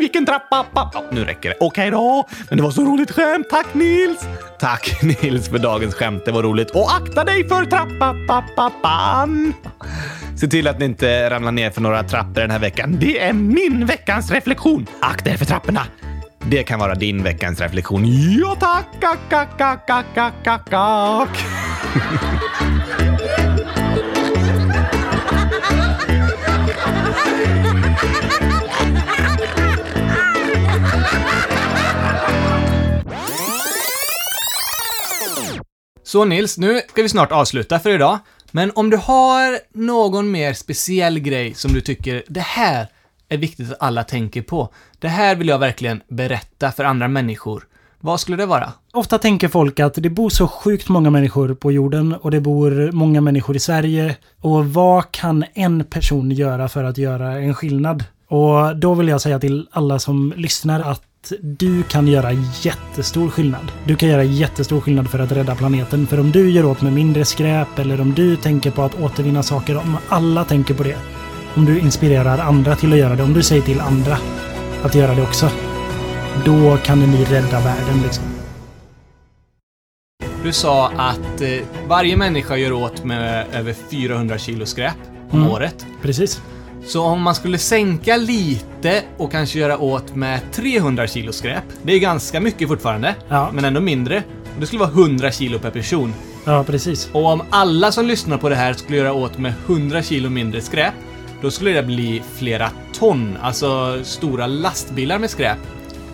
[0.00, 0.66] Vilken trappa!
[0.74, 1.56] Ja, nu räcker det.
[1.60, 2.28] Okej då.
[2.48, 3.46] Men det var så roligt skämt.
[3.50, 4.26] Tack Nils!
[4.60, 6.22] Tack Nils för dagens skämt.
[6.24, 6.70] Det var roligt.
[6.70, 9.54] Och akta dig för trappan!
[10.40, 12.96] Se till att ni inte ramlar ner för några trappor den här veckan.
[13.00, 14.86] Det är min veckans reflektion.
[15.00, 15.86] Akta er för trapporna.
[16.50, 18.04] Det kan vara din veckans reflektion.
[18.40, 18.86] Ja tack!
[19.00, 21.28] Kak, kak, kak, kak, kak, kak, kak.
[36.02, 38.18] Så Nils, nu ska vi snart avsluta för idag.
[38.52, 42.88] Men om du har någon mer speciell grej som du tycker, det här
[43.28, 44.68] är viktigt att alla tänker på.
[44.98, 47.64] Det här vill jag verkligen berätta för andra människor.
[48.00, 48.72] Vad skulle det vara?
[48.92, 52.92] Ofta tänker folk att det bor så sjukt många människor på jorden och det bor
[52.92, 54.16] många människor i Sverige.
[54.40, 58.04] Och vad kan en person göra för att göra en skillnad?
[58.28, 61.02] Och då vill jag säga till alla som lyssnar att
[61.40, 63.72] du kan göra jättestor skillnad.
[63.84, 66.06] Du kan göra jättestor skillnad för att rädda planeten.
[66.06, 69.42] För om du gör åt med mindre skräp eller om du tänker på att återvinna
[69.42, 70.96] saker, om alla tänker på det.
[71.54, 74.18] Om du inspirerar andra till att göra det, om du säger till andra
[74.82, 75.50] att göra det också.
[76.44, 78.24] Då kan ni rädda världen liksom.
[80.44, 81.48] Du sa att eh,
[81.88, 84.96] varje människa gör åt med över 400 kilo skräp
[85.30, 85.50] om Mm.
[85.50, 85.86] året.
[86.02, 86.42] Precis.
[86.88, 91.92] Så om man skulle sänka lite och kanske göra åt med 300 kilo skräp, det
[91.92, 93.50] är ganska mycket fortfarande, Ja.
[93.52, 94.22] men ändå mindre.
[94.60, 96.14] Det skulle vara 100 kilo per person.
[96.44, 97.08] Ja, precis.
[97.12, 100.60] Och om alla som lyssnar på det här skulle göra åt med 100 kilo mindre
[100.60, 100.94] skräp,
[101.42, 105.58] då skulle det bli flera ton, alltså stora lastbilar med skräp.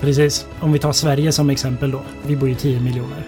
[0.00, 0.46] Precis.
[0.60, 2.00] Om vi tar Sverige som exempel då.
[2.26, 3.26] Vi bor ju 10 miljoner.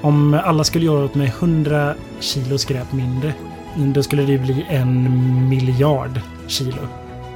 [0.00, 3.34] Om alla skulle göra åt med 100 kilo skräp mindre,
[3.78, 6.78] då skulle det bli en miljard kilo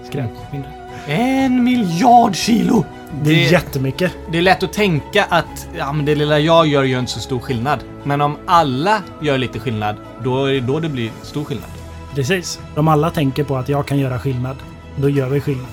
[0.09, 0.71] skräp mindre.
[1.07, 2.85] En miljard kilo!
[3.23, 4.13] Det är Det- jättemycket.
[4.31, 7.21] Det är lätt att tänka att ja, men det lilla jag gör gör inte så
[7.21, 7.79] stor skillnad.
[8.05, 11.71] Men om alla gör lite skillnad, då är det då det blir stor skillnad.
[12.15, 12.61] Precis.
[12.77, 14.57] Om alla tänker på att jag kan göra skillnad,
[14.97, 15.67] då gör vi skillnad.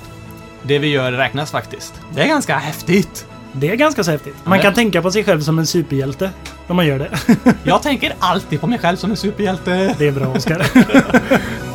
[0.63, 2.01] Det vi gör räknas faktiskt.
[2.15, 3.25] Det är ganska häftigt.
[3.53, 4.35] Det är ganska så häftigt.
[4.43, 6.29] Man kan tänka på sig själv som en superhjälte
[6.69, 7.09] om man gör det.
[7.63, 9.95] Jag tänker alltid på mig själv som en superhjälte.
[9.97, 10.65] Det är bra, Oskar.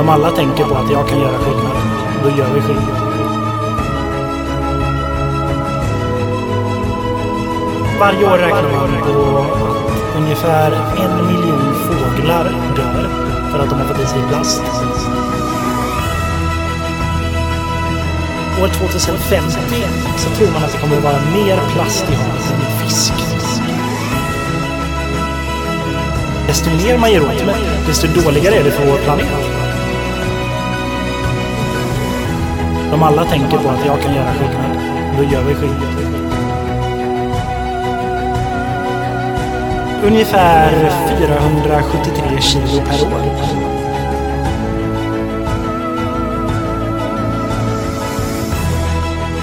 [0.00, 1.76] Om alla tänker på att jag kan göra skillnad,
[2.22, 3.11] då gör vi skillnad.
[8.02, 12.44] Varje år räknar man på att ungefär en miljon fåglar
[12.76, 13.08] dör
[13.50, 14.62] för att de har fått i sig plast.
[18.62, 19.58] År 2050
[20.16, 23.12] så tror man att det kommer att vara mer plast i havet än fisk.
[26.46, 29.26] Desto mer man ger åt med, desto dåligare är det för vår planet.
[32.92, 34.76] Om alla tänker på att jag kan göra skillnad,
[35.16, 36.11] då gör vi skillnad.
[40.04, 43.22] Ungefär 473 kilo per år.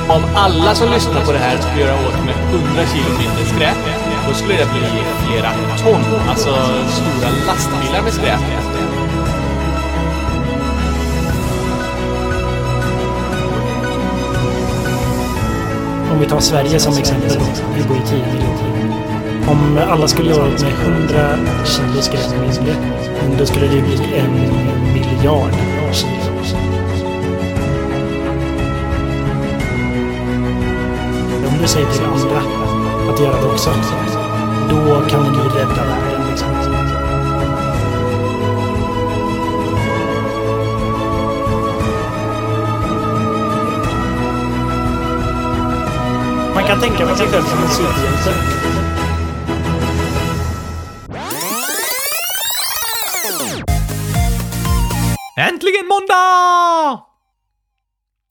[0.09, 3.77] Om alla som lyssnar på det här skulle göra åt med 100 kilo mindre skräp,
[4.27, 5.51] då skulle det bli flera
[5.83, 6.49] ton, alltså
[6.89, 8.39] stora lastbilar med skräp.
[16.11, 17.37] Om vi tar Sverige som exempel.
[17.75, 18.88] Vi bor i 10 miljoner.
[19.49, 22.79] Om alla skulle göra med 100 kilo skräp
[23.39, 24.33] då skulle det bli en
[24.93, 25.53] miljard
[25.91, 26.11] kilo.
[31.47, 32.41] Om du säger till andra
[33.13, 33.69] att göra det också,
[34.69, 36.29] då kan du rädda världen.
[36.29, 36.49] Liksom.
[46.55, 48.58] Man kan tänka sig själv som en superhjälte.
[55.69, 57.01] Äntligen måndag!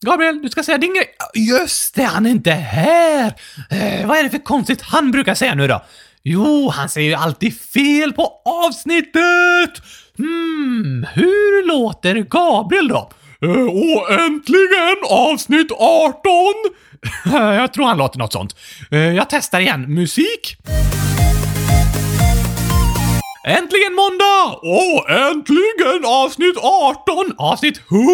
[0.05, 1.05] Gabriel, du ska säga din grej.
[1.33, 3.33] Just det, han är inte här!
[3.69, 5.81] Eh, vad är det för konstigt han brukar säga nu då?
[6.23, 9.81] Jo, han säger ju alltid fel på avsnittet!
[10.17, 13.11] Hmm, hur låter Gabriel då?
[13.41, 16.21] Eh, och äntligen avsnitt 18!
[17.55, 18.55] Jag tror han låter något sånt.
[18.91, 19.93] Eh, jag testar igen.
[19.93, 20.57] Musik?
[23.57, 24.59] Äntligen måndag!
[24.61, 27.33] Och äntligen avsnitt 18!
[27.37, 28.05] Avsnitt 100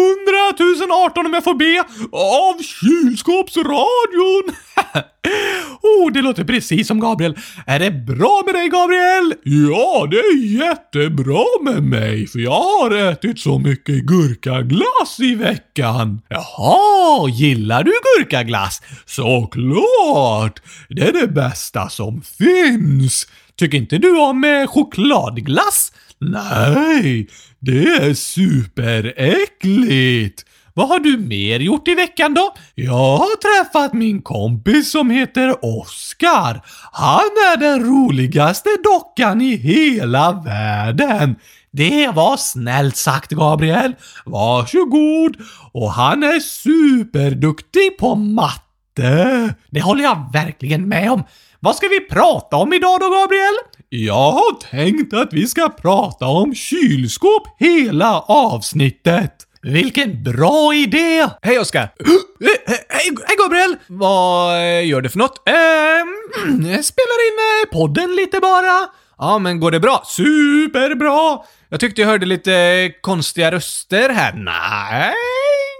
[1.06, 4.56] 018 om jag får be, av Kylskåpsradion!
[5.82, 7.38] oh, det låter precis som Gabriel.
[7.66, 9.34] Är det bra med dig, Gabriel?
[9.44, 16.20] Ja, det är jättebra med mig, för jag har ätit så mycket gurkaglass i veckan.
[16.28, 18.82] Jaha, gillar du gurkaglass?
[19.04, 20.62] Såklart!
[20.88, 23.26] Det är det bästa som finns.
[23.56, 25.92] Tycker inte du om eh, chokladglass?
[26.18, 27.28] Nej,
[27.58, 30.44] det är superäckligt.
[30.74, 32.54] Vad har du mer gjort i veckan då?
[32.74, 36.60] Jag har träffat min kompis som heter Oskar.
[36.92, 41.36] Han är den roligaste dockan i hela världen.
[41.70, 43.94] Det var snällt sagt, Gabriel.
[44.24, 45.36] Varsågod.
[45.72, 49.54] Och han är superduktig på matte.
[49.70, 51.22] Det håller jag verkligen med om.
[51.60, 53.54] Vad ska vi prata om idag då, Gabriel?
[53.88, 59.32] Jag har tänkt att vi ska prata om kylskåp hela avsnittet.
[59.62, 61.26] Vilken bra idé!
[61.42, 61.94] Hej Oskar!
[62.88, 63.76] Hej, hej Gabriel!
[63.86, 65.48] Vad eh, gör du för något?
[65.48, 68.88] Ehm, spelar in eh, podden lite bara.
[69.18, 70.02] Ja, men går det bra?
[70.06, 71.38] Superbra!
[71.68, 74.32] Jag tyckte jag hörde lite konstiga röster här.
[74.32, 75.14] Nej,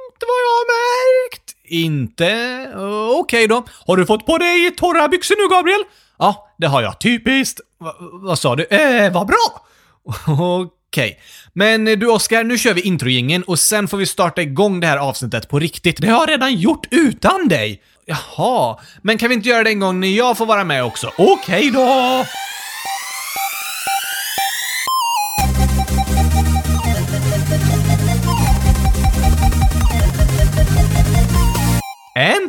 [0.08, 1.45] inte vad jag har märkt.
[1.68, 2.68] Inte?
[3.20, 3.64] Okej Okej då.
[3.86, 5.80] Har du fått på dig torra byxor nu, Gabriel?
[6.18, 7.00] Ja, det har jag.
[7.00, 7.60] Typiskt.
[7.80, 8.64] Va, vad sa du?
[8.64, 9.66] Eh, vad bra!
[10.88, 11.20] Okej.
[11.52, 14.86] Men eh, du Oskar, nu kör vi introjingen och sen får vi starta igång det
[14.86, 16.00] här avsnittet på riktigt.
[16.00, 17.82] Det har jag redan gjort utan dig!
[18.06, 21.10] Jaha, men kan vi inte göra det en gång när jag får vara med också?
[21.18, 22.24] Okej då!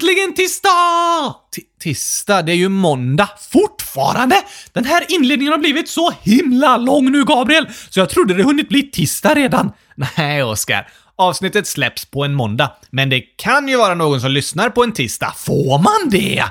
[0.08, 1.36] Äntligen tisdag!
[1.56, 2.42] T tisdag?
[2.42, 3.30] Det är ju måndag.
[3.52, 4.36] Fortfarande?
[4.74, 8.70] Den här inledningen har blivit så himla lång nu, Gabriel, så jag trodde det hunnit
[8.70, 9.72] bli tisdag redan.
[10.18, 10.88] Nej, Oskar.
[11.16, 14.92] Avsnittet släpps på en måndag, men det kan ju vara någon som lyssnar på en
[14.92, 15.34] tisdag.
[15.38, 16.44] Får man det?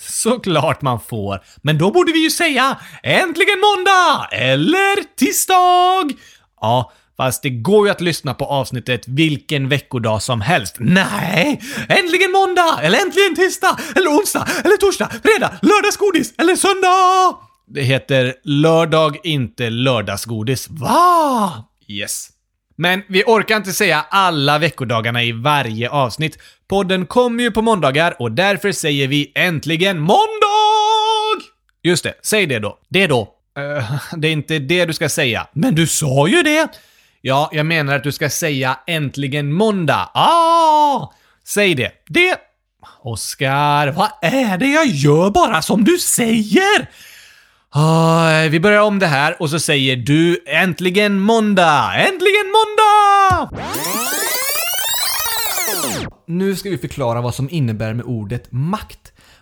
[0.00, 1.42] Såklart man får.
[1.62, 6.16] Men då borde vi ju säga “Äntligen måndag!” eller “Tisdag!”
[6.60, 10.76] Ja, Fast det går ju att lyssna på avsnittet vilken veckodag som helst.
[10.78, 11.60] Nej!
[11.88, 12.78] Äntligen måndag!
[12.82, 13.78] Eller äntligen tisdag!
[13.96, 14.48] Eller onsdag!
[14.64, 15.10] Eller torsdag!
[15.22, 15.58] Fredag!
[15.62, 16.34] Lördagsgodis!
[16.38, 17.38] Eller söndag!
[17.66, 20.68] Det heter lördag, inte lördagsgodis.
[20.70, 21.64] Va?
[21.88, 22.28] Yes.
[22.76, 26.38] Men vi orkar inte säga alla veckodagarna i varje avsnitt.
[26.68, 31.44] Podden kommer ju på måndagar och därför säger vi äntligen måndag!
[31.82, 32.78] Just det, säg det då.
[32.88, 33.20] Det då.
[33.58, 35.46] Uh, det är inte det du ska säga.
[35.52, 36.68] Men du sa ju det!
[37.22, 40.10] Ja, jag menar att du ska säga äntligen måndag.
[40.14, 41.12] Ah!
[41.44, 41.92] Säg det.
[42.08, 42.36] Det...
[43.02, 46.88] Oskar, vad är det jag gör bara som du säger?
[47.70, 51.94] Ah, vi börjar om det här och så säger du äntligen måndag!
[51.96, 53.50] Äntligen måndag!
[56.26, 58.99] Nu ska vi förklara vad som innebär med ordet makt.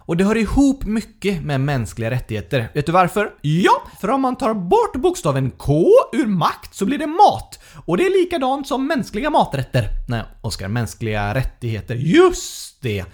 [0.08, 2.68] Och det hör ihop mycket med mänskliga rättigheter.
[2.74, 3.30] Vet du varför?
[3.40, 7.58] Ja, för om man tar bort bokstaven K ur makt så blir det mat.
[7.86, 9.88] Och det är likadant som mänskliga maträtter.
[10.08, 11.94] Nej, Oskar, mänskliga rättigheter.
[11.94, 13.04] Just det!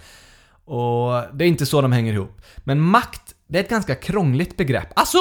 [0.65, 2.41] Och det är inte så de hänger ihop.
[2.63, 4.87] Men makt, det är ett ganska krångligt begrepp.
[4.95, 5.17] Alltså,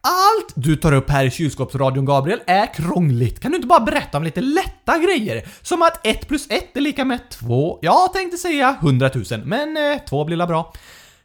[0.00, 3.40] allt du tar upp här i kylskåpsradion, Gabriel, är krångligt.
[3.40, 5.48] Kan du inte bara berätta om lite lätta grejer?
[5.62, 7.78] Som att 1 plus 1 är lika med 2.
[7.82, 10.72] Jag tänkte säga 100 000, men eh, 2 blir la bra.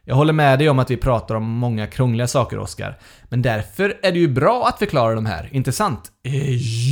[0.06, 3.00] Jag håller med dig om att vi pratar om många krångliga saker, Oskar.
[3.30, 6.12] Men därför är det ju bra att förklara de här, inte sant?
[6.24, 6.52] Eh,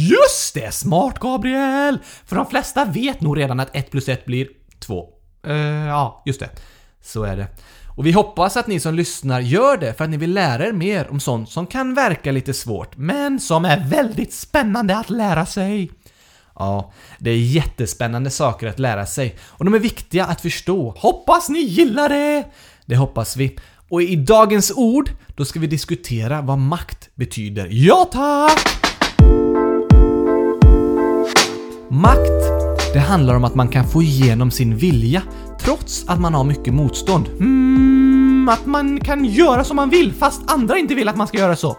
[0.09, 0.73] Just det!
[0.73, 1.99] Smart, Gabriel!
[2.25, 4.47] För de flesta vet nog redan att 1 plus 1 blir
[4.79, 5.09] 2.
[5.47, 5.55] Eh,
[5.87, 6.49] ja, just det.
[7.01, 7.47] Så är det.
[7.95, 10.71] Och vi hoppas att ni som lyssnar gör det för att ni vill lära er
[10.71, 15.45] mer om sånt som kan verka lite svårt, men som är väldigt spännande att lära
[15.45, 15.91] sig.
[16.55, 20.95] Ja, det är jättespännande saker att lära sig och de är viktiga att förstå.
[20.97, 22.45] Hoppas ni gillar det!
[22.85, 23.57] Det hoppas vi.
[23.89, 27.67] Och i dagens ord, då ska vi diskutera vad makt betyder.
[27.71, 28.81] Ja tack!
[31.89, 32.43] Makt,
[32.93, 35.21] det handlar om att man kan få igenom sin vilja
[35.59, 37.27] trots att man har mycket motstånd.
[37.27, 41.37] Mm, att man kan göra som man vill fast andra inte vill att man ska
[41.37, 41.77] göra så.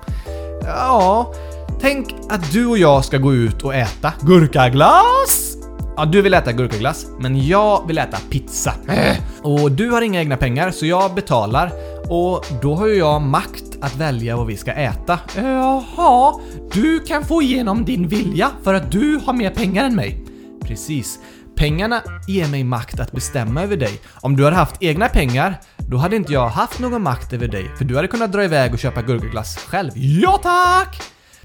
[0.62, 1.34] Ja,
[1.80, 5.51] tänk att du och jag ska gå ut och äta gurkaglass.
[5.96, 8.74] Ja, du vill äta gurkaglass, men jag vill äta pizza.
[8.88, 9.16] Äh.
[9.42, 11.72] Och du har inga egna pengar, så jag betalar.
[12.08, 15.18] Och då har ju jag makt att välja vad vi ska äta.
[15.36, 16.40] Jaha,
[16.72, 20.24] du kan få igenom din vilja för att du har mer pengar än mig.
[20.64, 21.18] Precis.
[21.56, 24.00] Pengarna ger mig makt att bestämma över dig.
[24.20, 27.70] Om du hade haft egna pengar, då hade inte jag haft någon makt över dig,
[27.78, 29.90] för du hade kunnat dra iväg och köpa gurkaglass själv.
[29.94, 31.02] Ja tack!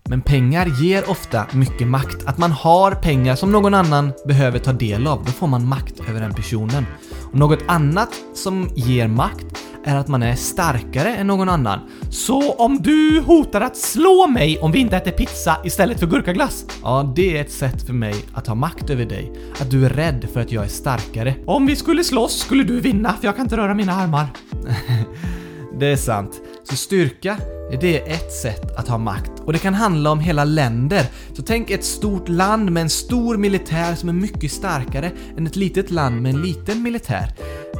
[0.09, 2.25] Men pengar ger ofta mycket makt.
[2.25, 6.09] Att man har pengar som någon annan behöver ta del av, då får man makt
[6.09, 6.85] över den personen.
[7.31, 9.45] Och något annat som ger makt
[9.85, 11.79] är att man är starkare än någon annan.
[12.09, 16.65] Så om du hotar att slå mig om vi inte äter pizza istället för gurkaglass?
[16.83, 19.33] Ja, det är ett sätt för mig att ha makt över dig.
[19.61, 21.35] Att du är rädd för att jag är starkare.
[21.45, 24.27] Om vi skulle slåss skulle du vinna, för jag kan inte röra mina armar.
[25.79, 26.41] det är sant.
[26.63, 27.37] Så styrka,
[27.71, 29.31] det är ett sätt att ha makt.
[29.45, 31.05] Och det kan handla om hela länder.
[31.33, 35.55] Så tänk ett stort land med en stor militär som är mycket starkare än ett
[35.55, 37.33] litet land med en liten militär.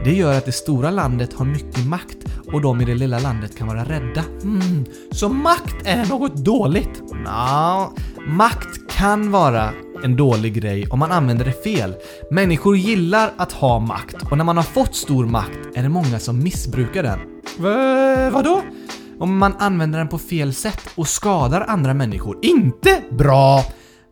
[0.04, 2.18] Det gör att det stora landet har mycket makt
[2.54, 4.24] och de i det lilla landet kan vara rädda.
[4.44, 4.86] Mm.
[5.12, 7.02] Så makt är något dåligt?
[7.26, 7.94] Nå,
[8.28, 9.70] makt kan vara
[10.04, 11.96] en dålig grej om man använder det fel.
[12.32, 16.20] Människor gillar att ha makt och när man har fått stor makt är det många
[16.20, 17.20] som missbrukar den.
[17.58, 18.62] V vadå?
[19.20, 22.38] Om man använder den på fel sätt och skadar andra människor.
[22.42, 23.64] Inte bra!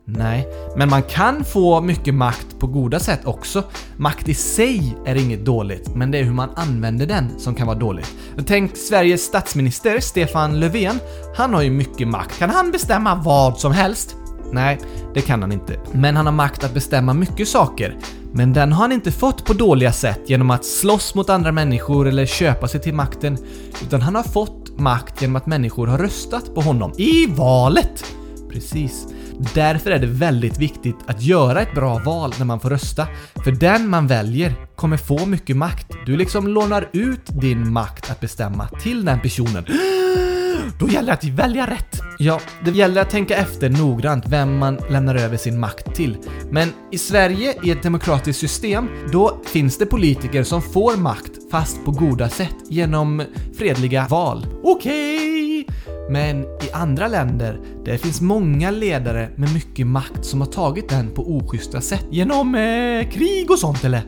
[0.08, 3.64] Nej, men man kan få mycket makt på goda sätt också.
[3.96, 7.66] Makt i sig är inget dåligt, men det är hur man använder den som kan
[7.66, 8.14] vara dåligt.
[8.46, 10.98] Tänk Sveriges statsminister Stefan Löfven.
[11.36, 12.38] Han har ju mycket makt.
[12.38, 14.16] Kan han bestämma vad som helst?
[14.52, 14.78] Nej,
[15.14, 15.80] det kan han inte.
[15.92, 17.98] Men han har makt att bestämma mycket saker.
[18.36, 22.08] Men den har han inte fått på dåliga sätt genom att slåss mot andra människor
[22.08, 23.38] eller köpa sig till makten.
[23.82, 28.04] Utan han har fått makt genom att människor har röstat på honom i valet.
[28.52, 29.06] Precis.
[29.54, 33.06] Därför är det väldigt viktigt att göra ett bra val när man får rösta.
[33.44, 35.86] För den man väljer kommer få mycket makt.
[36.06, 39.66] Du liksom lånar ut din makt att bestämma till den personen.
[40.80, 42.00] Då gäller det att välja rätt.
[42.18, 46.16] Ja, det gäller att tänka efter noggrant vem man lämnar över sin makt till.
[46.50, 51.84] Men i Sverige, i ett demokratiskt system, då finns det politiker som får makt fast
[51.84, 53.22] på goda sätt genom
[53.58, 54.46] fredliga val.
[54.62, 55.60] Okej!
[55.60, 55.76] Okay.
[56.10, 61.10] Men i andra länder, där finns många ledare med mycket makt som har tagit den
[61.10, 64.02] på oschyssta sätt genom eh, krig och sånt eller?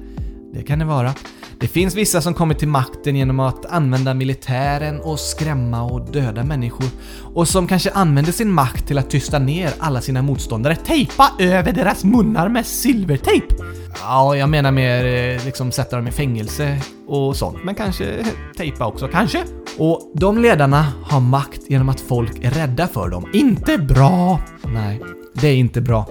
[0.53, 1.15] Det kan det vara.
[1.61, 6.45] Det finns vissa som kommer till makten genom att använda militären och skrämma och döda
[6.45, 6.87] människor.
[7.35, 10.77] Och som kanske använder sin makt till att tysta ner alla sina motståndare.
[10.77, 13.55] Tejpa över deras munnar med silvertejp!
[14.01, 17.65] Ja, jag menar mer eh, liksom sätta dem i fängelse och sånt.
[17.65, 18.27] Men kanske
[18.57, 19.45] tejpa också, kanske?
[19.79, 23.27] Och de ledarna har makt genom att folk är rädda för dem.
[23.33, 24.41] Inte bra!
[24.65, 25.01] Nej,
[25.33, 26.07] det är inte bra.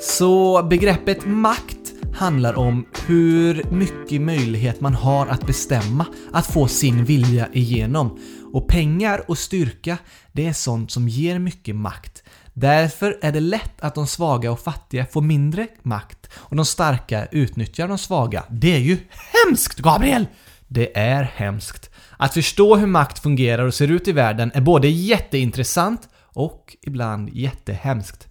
[0.00, 1.85] Så begreppet makt
[2.16, 8.18] handlar om hur mycket möjlighet man har att bestämma, att få sin vilja igenom.
[8.52, 9.98] Och pengar och styrka,
[10.32, 12.22] det är sånt som ger mycket makt.
[12.52, 17.26] Därför är det lätt att de svaga och fattiga får mindre makt och de starka
[17.26, 18.44] utnyttjar de svaga.
[18.50, 18.98] Det är ju
[19.44, 20.26] hemskt, Gabriel!
[20.68, 21.90] Det är hemskt.
[22.16, 27.30] Att förstå hur makt fungerar och ser ut i världen är både jätteintressant och ibland
[27.32, 28.28] jättehemskt.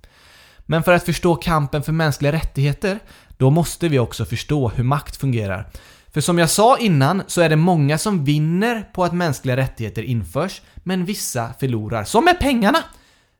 [0.65, 2.99] Men för att förstå kampen för mänskliga rättigheter,
[3.37, 5.67] då måste vi också förstå hur makt fungerar.
[6.13, 10.03] För som jag sa innan så är det många som vinner på att mänskliga rättigheter
[10.03, 12.03] införs, men vissa förlorar.
[12.03, 12.83] Som med pengarna!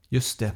[0.09, 0.51] Just det.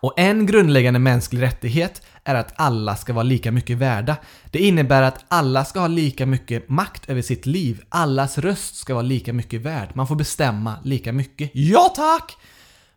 [0.00, 4.16] Och en grundläggande mänsklig rättighet är att alla ska vara lika mycket värda.
[4.50, 7.82] Det innebär att alla ska ha lika mycket makt över sitt liv.
[7.88, 9.88] Allas röst ska vara lika mycket värd.
[9.94, 11.50] Man får bestämma lika mycket.
[11.54, 12.36] Ja tack!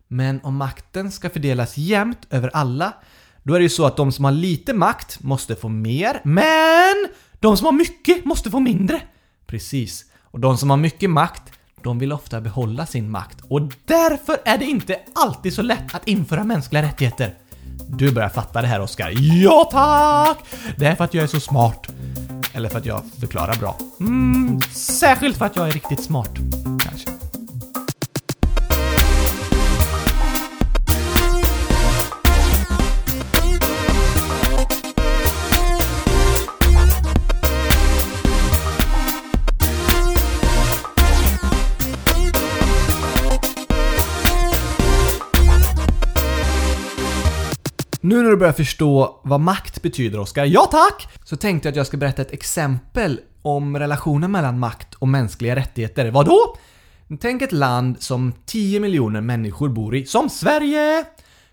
[0.08, 2.92] Men om makten ska fördelas jämnt över alla,
[3.46, 7.08] då är det ju så att de som har lite makt måste få mer, men
[7.40, 9.00] de som har mycket måste få mindre.
[9.46, 10.04] Precis.
[10.22, 11.42] Och de som har mycket makt,
[11.82, 13.38] de vill ofta behålla sin makt.
[13.48, 17.34] Och därför är det inte alltid så lätt att införa mänskliga rättigheter.
[17.88, 19.12] Du börjar fatta det här Oskar.
[19.42, 20.38] Ja tack!
[20.76, 21.86] Det är för att jag är så smart.
[22.52, 23.76] Eller för att jag förklarar bra.
[24.00, 26.30] Mm, särskilt för att jag är riktigt smart.
[48.16, 51.08] Nu när du börjar förstå vad makt betyder, Oskar, ja tack!
[51.24, 55.56] Så tänkte jag att jag ska berätta ett exempel om relationen mellan makt och mänskliga
[55.56, 56.10] rättigheter.
[56.10, 56.56] Vadå?
[57.20, 61.04] Tänk ett land som 10 miljoner människor bor i, som Sverige!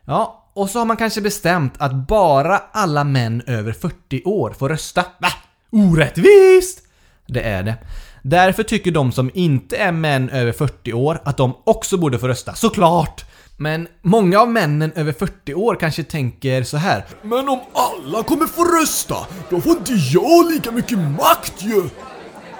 [0.05, 4.69] Ja, och så har man kanske bestämt att bara alla män över 40 år får
[4.69, 5.05] rösta.
[5.19, 5.29] Va?
[5.71, 6.83] Orättvist!
[7.27, 7.75] Det är det.
[8.21, 12.27] Därför tycker de som inte är män över 40 år att de också borde få
[12.27, 13.25] rösta, såklart!
[13.57, 17.05] Men många av männen över 40 år kanske tänker så här.
[17.21, 19.15] Men om alla kommer få rösta,
[19.49, 21.81] då får inte jag lika mycket makt ju!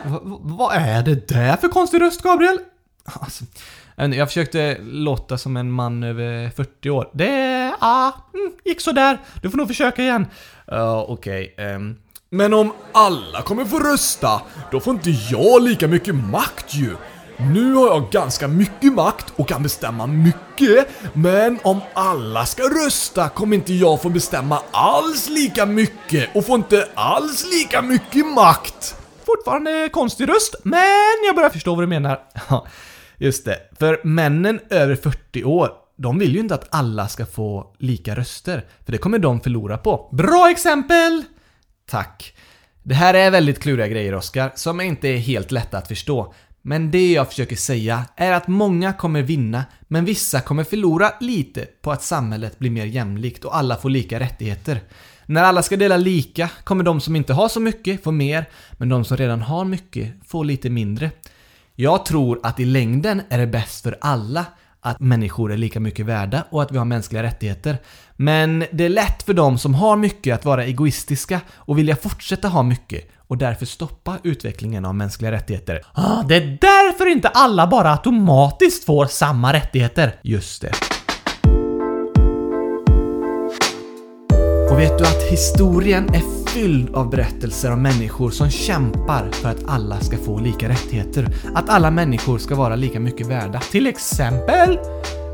[0.05, 2.57] Va- va- vad är det där för konstig röst, Gabriel?
[3.05, 3.43] Alltså,
[3.95, 7.09] jag, inte, jag försökte låta som en man över 40 år.
[7.13, 9.17] Det, ah, mm, gick sådär.
[9.41, 10.27] Du får nog försöka igen.
[10.67, 11.55] Ja, okej.
[11.57, 11.95] ehm.
[12.29, 14.41] Men om alla kommer få rösta,
[14.71, 16.95] då får inte jag lika mycket makt ju!
[17.37, 23.29] Nu har jag ganska mycket makt och kan bestämma mycket, men om alla ska rösta
[23.29, 28.95] kommer inte jag få bestämma alls lika mycket och får inte alls lika mycket makt!
[29.25, 32.19] Fortfarande konstig röst, men jag börjar förstå vad du menar.
[32.49, 32.67] Ja,
[33.17, 33.57] just det.
[33.79, 38.65] För männen över 40 år, de vill ju inte att alla ska få lika röster.
[38.85, 40.09] För det kommer de förlora på.
[40.11, 41.23] Bra exempel!
[41.89, 42.35] Tack.
[42.83, 46.33] Det här är väldigt kluriga grejer, Oskar, som inte är helt lätta att förstå.
[46.65, 51.65] Men det jag försöker säga är att många kommer vinna, men vissa kommer förlora lite
[51.81, 54.81] på att samhället blir mer jämlikt och alla får lika rättigheter.
[55.25, 58.89] När alla ska dela lika kommer de som inte har så mycket få mer, men
[58.89, 61.11] de som redan har mycket får lite mindre.
[61.75, 64.45] Jag tror att i längden är det bäst för alla
[64.81, 67.77] att människor är lika mycket värda och att vi har mänskliga rättigheter.
[68.15, 72.47] Men det är lätt för de som har mycket att vara egoistiska och vilja fortsätta
[72.47, 75.81] ha mycket och därför stoppa utvecklingen av mänskliga rättigheter.
[75.93, 80.15] Ah, det är därför inte alla bara automatiskt får samma rättigheter.
[80.21, 80.71] Just det.
[84.71, 89.63] Och vet du att historien är fylld av berättelser om människor som kämpar för att
[89.67, 91.27] alla ska få lika rättigheter.
[91.55, 93.59] Att alla människor ska vara lika mycket värda.
[93.59, 94.79] Till exempel?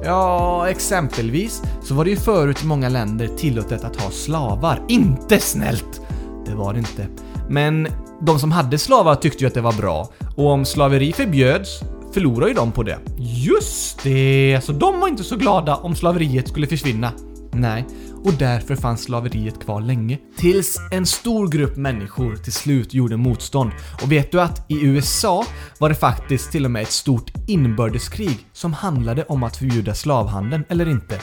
[0.06, 4.82] Ja, exempelvis så var det ju förut i många länder tillåtet att ha slavar.
[4.88, 6.02] Inte snällt!
[6.46, 7.08] Det var det inte.
[7.50, 7.88] Men
[8.22, 10.10] de som hade slavar tyckte ju att det var bra.
[10.36, 11.80] Och om slaveri förbjöds
[12.14, 13.00] förlorade ju de på det.
[13.18, 14.60] Just det!
[14.64, 17.12] Så de var inte så glada om slaveriet skulle försvinna.
[17.54, 17.86] Nej,
[18.24, 20.18] och därför fanns slaveriet kvar länge.
[20.38, 23.72] Tills en stor grupp människor till slut gjorde motstånd.
[24.04, 25.46] Och vet du att i USA
[25.78, 30.64] var det faktiskt till och med ett stort inbördeskrig som handlade om att förbjuda slavhandeln,
[30.70, 31.20] eller inte.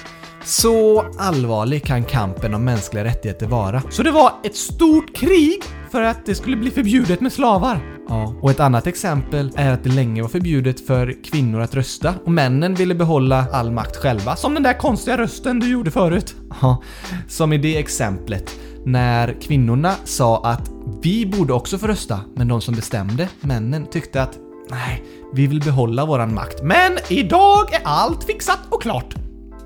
[0.47, 3.83] Så allvarlig kan kampen om mänskliga rättigheter vara.
[3.91, 7.81] Så det var ett stort krig för att det skulle bli förbjudet med slavar?
[8.09, 12.15] Ja, och ett annat exempel är att det länge var förbjudet för kvinnor att rösta
[12.25, 16.35] och männen ville behålla all makt själva, som den där konstiga rösten du gjorde förut.
[16.63, 16.83] Ja,
[17.29, 18.51] som i det exemplet
[18.85, 20.71] när kvinnorna sa att
[21.03, 24.39] vi borde också få rösta, men de som bestämde, männen, tyckte att
[24.71, 26.63] nej, vi vill behålla våran makt.
[26.63, 29.15] Men idag är allt fixat och klart.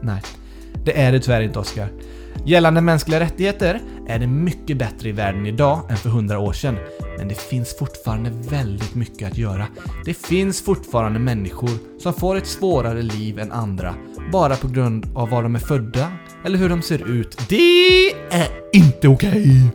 [0.02, 0.22] Nej,
[0.84, 1.88] det är det tyvärr inte, Oskar.
[2.44, 6.76] Gällande mänskliga rättigheter är det mycket bättre i världen idag än för 100 år sedan.
[7.18, 9.66] Men det finns fortfarande väldigt mycket att göra.
[10.04, 13.94] Det finns fortfarande människor som får ett svårare liv än andra
[14.32, 16.12] bara på grund av var de är födda
[16.44, 17.38] eller hur de ser ut.
[17.48, 19.70] Det är inte okej!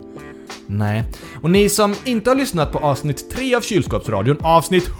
[0.66, 1.04] Nej.
[1.42, 4.90] Och ni som inte har lyssnat på avsnitt 3 av Kylskåpsradion, avsnitt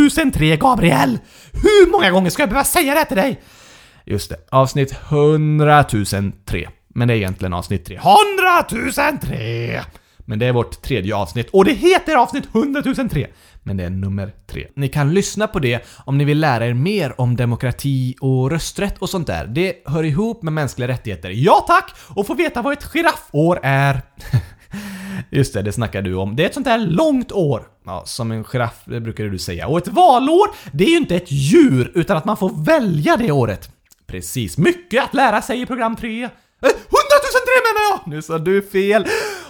[0.00, 1.18] 100 003 Gabriel!
[1.52, 3.40] Hur många gånger ska jag behöva säga det här till dig?
[4.10, 5.84] Just det, avsnitt 100
[6.46, 6.68] 003.
[6.88, 7.96] Men det är egentligen avsnitt 3.
[7.96, 9.82] 100 003!
[10.18, 13.26] Men det är vårt tredje avsnitt och det heter avsnitt 100 003.
[13.62, 14.66] Men det är nummer 3.
[14.74, 18.98] Ni kan lyssna på det om ni vill lära er mer om demokrati och rösträtt
[18.98, 19.46] och sånt där.
[19.46, 21.30] Det hör ihop med mänskliga rättigheter.
[21.30, 21.94] Ja tack!
[22.08, 24.02] Och få veta vad ett giraffår är.
[25.30, 26.36] Just det, det snackar du om.
[26.36, 27.62] Det är ett sånt där långt år.
[27.86, 29.66] Ja, som en giraff, det brukade du säga.
[29.66, 33.32] Och ett valår, det är ju inte ett djur, utan att man får välja det
[33.32, 33.70] året.
[34.08, 34.58] Precis.
[34.58, 36.22] Mycket att lära sig i program 3.
[36.24, 36.72] Eh, 100 003
[37.64, 38.00] menar jag!
[38.12, 39.06] Nu sa du fel.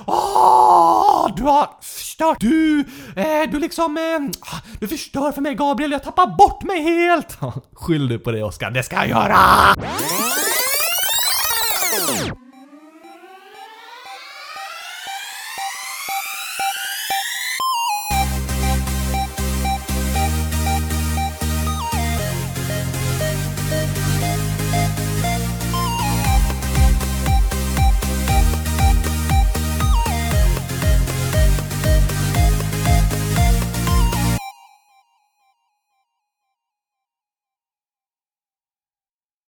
[0.06, 2.36] Åh, du har förstört.
[2.40, 2.84] Du,
[3.16, 5.92] eh, du liksom, eh, ah, du förstör för mig Gabriel.
[5.92, 7.38] Jag tappar bort mig helt.
[7.72, 9.38] Skyll du på det Oskar, det ska jag göra!